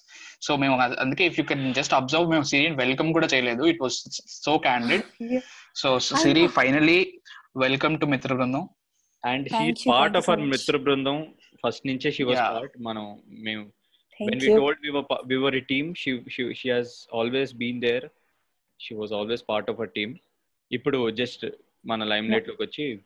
so 0.46 0.54
మేము 0.62 0.76
అందుకే 1.04 1.26
if 1.30 1.38
you 1.40 1.44
can 1.52 1.64
just 1.78 1.94
observe 2.00 2.26
మేము 2.35 2.46
సిరి 2.52 2.68
వెల్కమ్ 2.83 3.12
కూడా 3.18 3.28
చేయలేదు. 3.35 3.64
It 3.74 3.80
was 3.85 3.98
so 4.46 4.54
candid 4.66 5.07
so 5.83 5.90
Siri 6.24 6.44
finally 6.59 6.98
welcome 7.66 7.96
to 8.02 8.09
మిత్ర 8.16 8.33
బృందం 8.40 8.66
and 9.33 9.48
he 9.61 9.68
part 9.92 10.18
of 10.20 10.28
our 10.30 10.44
మిత్ర 10.57 10.76
బృందం 10.88 11.18
ఫస్ట్ 11.64 11.87
నుంచే 11.92 12.11
షీ 12.18 12.26
వాస్ 12.30 12.44
పార్ట్ 12.59 12.76
మనం 12.90 13.07
మేము 13.48 13.64
Thank 14.18 14.28
when 14.28 14.40
you. 14.42 14.50
we 14.50 14.59
told 14.61 14.76
we 14.87 14.90
were 14.96 15.07
we 15.30 15.37
were 15.42 15.52
a 15.61 15.62
team 15.70 15.87
she 16.00 16.11
she 16.35 16.42
she 16.59 16.68
has 16.74 16.88
always 17.18 17.48
been 17.62 17.78
there. 17.87 18.04
She 18.78 18.94
was 18.94 19.12
always 19.12 19.42
part 19.42 19.68
of 19.68 19.76
our 19.80 19.90
team. 19.98 20.20
ఇప్పుడు 20.72 21.10
just 21.10 21.46
మన 21.87 22.04
lime 22.04 22.30
లైట్లోకి 22.32 22.62
వచ్చి 22.62 23.04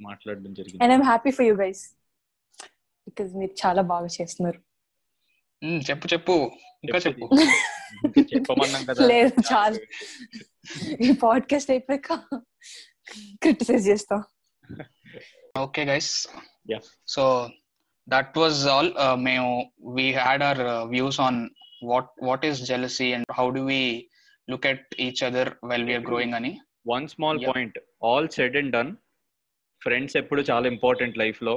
మాట్లాడడం 0.00 0.54
జరిగింది. 0.54 0.84
And 0.84 0.94
I'm 0.94 1.02
happy 1.02 1.30
for 1.30 1.46
you 1.46 1.54
guys 1.54 1.96
because 3.08 3.34
మీరు 3.34 3.54
చాలా 3.66 3.82
బాగా 3.82 4.06
చేస్తున్నారు. 4.06 4.60
చెప్పు 5.90 6.08
చెప్పు. 6.12 6.50
ఇంకా 6.84 6.98
చెప్పు 6.98 7.28
చెప్పమన్నాం 8.18 8.84
కదా. 8.84 9.06
లేదు 9.06 9.34
చాలు. 9.52 9.80
ఈ 11.02 11.12
పాడ్కాస్ట్ 11.12 11.70
అయిపోయాక 11.70 12.12
క్రిటిసైజ్ 13.42 13.88
చేస్తాం. 13.88 14.24
Okay 15.58 15.84
guys 15.84 16.28
yeah 16.70 16.80
so 17.08 17.50
that 18.08 18.34
was 18.36 18.66
all. 18.66 18.88
Uh, 18.98 19.16
మేము 19.16 19.72
we 19.96 20.12
had 20.12 20.42
our 20.42 20.66
uh, 20.72 20.86
views 20.86 21.18
on 21.26 21.50
what 21.90 22.06
what 22.28 22.42
is 22.48 22.56
jealousy 22.70 23.08
and 23.16 23.24
how 23.38 23.46
do 23.50 23.62
we 23.64 24.08
look 24.48 24.64
at 24.66 24.80
each 24.98 25.22
other 25.22 25.44
while 25.62 25.84
we 25.84 25.94
are 25.94 26.04
growing 26.08 26.32
అని 26.38 26.52
one 26.92 27.06
small 27.12 27.38
Yeah. 27.38 27.50
Point 27.50 27.76
all 28.08 28.28
said 28.36 28.56
and 28.60 28.72
done 28.76 28.90
friends 29.82 30.16
ఎప్పుడు 30.20 30.42
చాలా 30.50 30.66
important 30.74 31.16
లైఫ్లో. 31.22 31.54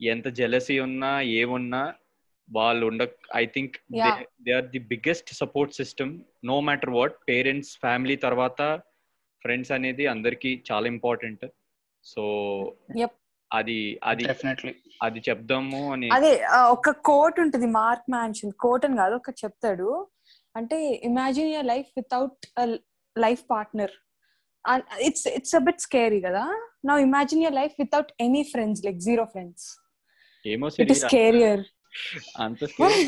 ఎంత 0.00 0.28
jealousy 0.38 0.76
ఉన్నా 0.80 1.10
ఏమున్నా 1.40 1.82
వాళ్ళు 2.48 2.84
ఉండ 2.90 3.02
I 3.40 3.44
think 3.54 3.74
Yeah. 3.98 4.20
They 4.46 4.52
are 4.58 4.68
the 4.74 4.82
biggest 4.92 5.30
support 5.42 5.74
system 5.80 6.12
no 6.50 6.56
matter 6.68 6.92
what 6.98 7.16
parents 7.30 7.72
family 7.84 8.16
తర్వాత 8.26 8.60
ఫ్రెండ్స్ 9.44 9.72
అనేది 9.78 10.06
అందరికి 10.14 10.52
చాలా 10.70 10.86
ఇంపార్టెంట్ 10.94 11.44
సో 12.04 12.22
Yep. 13.02 13.12
అది 13.50 13.78
అది 14.10 14.24
అది 15.06 15.20
చెప్దాము 15.26 15.80
అని 15.94 16.06
అదే 16.16 16.32
ఒక 16.76 16.90
కోట్ 17.08 17.38
ఉంటుంది 17.44 17.68
మార్క్ 17.80 18.06
మ్యాన్షన్ 18.10 18.52
కోట్ 18.64 18.84
అని 18.86 18.96
కాదు 19.02 19.14
ఒక 19.14 19.30
చెప్తాడు. 19.42 19.88
అంటే 20.54 20.78
imagine 21.10 21.50
your 21.56 21.66
life 21.72 21.90
without 22.00 22.46
life 23.16 23.42
partner 23.54 23.92
it's 25.08 25.26
it's 25.38 25.54
a 25.60 25.62
bit 25.68 25.80
scary 25.88 26.18
కదా 26.26 26.44
నా 26.88 26.96
imagine 27.08 27.42
your 27.46 27.56
life 27.60 27.74
without 27.84 28.10
any 28.26 28.42
friends 28.52 28.82
like 28.86 28.98
zero 29.08 29.24
friends 29.34 29.64
ఏమో 30.44 30.68
ఇట్ 30.84 30.92
ఇస్ 30.94 31.00
సిరి 31.00 31.08
స్కేరియర్ 31.08 31.62
అంత 32.44 32.64
scary. 32.72 33.02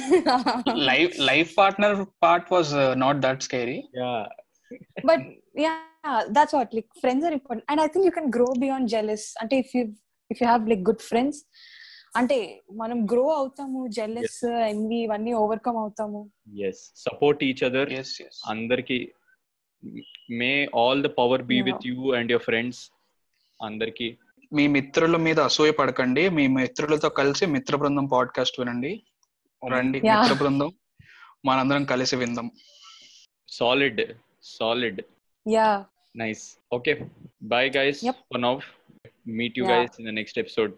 Life 0.90 1.14
life 1.30 1.50
partner 1.61 1.94
part 2.24 2.48
was 2.57 2.72
not 3.04 3.20
that 3.26 3.42
scary 3.50 3.78
Yeah. 4.00 4.22
but 5.09 5.20
yeah 5.64 5.80
that's 6.37 6.52
what 6.57 6.68
like 6.76 6.88
friends 7.02 7.22
are 7.26 7.33
important 7.37 7.64
and 7.72 7.78
i 7.83 7.88
think 7.90 8.04
you 8.09 8.14
can 8.16 8.28
grow 8.37 8.48
beyond 8.62 8.85
jealous 8.94 9.24
అంటే 9.42 9.57
if 9.64 9.68
you 9.76 9.83
if 10.30 10.37
you 10.40 10.46
have 10.52 10.62
like 10.70 10.83
good 10.88 11.00
friends 11.11 11.37
అంటే 12.16 12.62
మనం 12.72 13.05
grow 13.05 13.35
అవుతాము 13.35 13.87
jealous 13.87 14.44
envy 14.44 14.96
ఇవన్నీ 14.96 15.33
overcome 15.33 15.77
అవుతాము. 15.77 16.31
Yes. 16.57 16.74
Support 16.74 17.44
each 17.44 17.68
other. 17.68 17.92
Yes 17.92 18.22
yes 18.22 18.42
అందరికి 18.46 19.14
may 20.31 20.68
all 20.79 21.03
the 21.03 21.07
power 21.07 21.42
be. 21.42 21.62
With 21.62 21.87
you 21.87 22.14
and 22.14 22.33
your 22.33 22.42
friends 22.42 22.90
అందరికి. 23.62 24.18
మీ 24.53 24.66
మిత్రుల 24.66 25.16
మీద 25.16 25.40
అసూయ 25.40 25.70
పడకండి. 25.70 26.29
మీ 26.29 26.46
మిత్రులతో 26.46 27.09
కలిసి 27.09 27.46
మిత్ర 27.46 27.77
బృందం 27.77 28.07
పాడ్కాస్ట్ 28.07 28.61
వినండి. 28.61 29.03
రండి. 29.68 30.00
Yeah. 30.00 30.20
మిత్ర 30.20 30.35
బృందం. 30.35 30.72
మనందరం 31.44 31.85
కలిసి 31.85 32.16
విందాం. 32.16 32.50
Solid 33.48 34.12
solid 34.42 35.03
yeah 35.48 35.85
nice 36.16 36.59
okay 36.72 37.07
bye 37.42 37.72
guys 37.77 38.05
Yep. 38.05 38.12
For 38.12 38.42
now 38.42 38.59
meet 39.27 39.59
you. 39.59 39.66
Guys 39.66 40.00
in 40.00 40.09
the 40.09 40.11
next 40.11 40.38
episode 40.38 40.74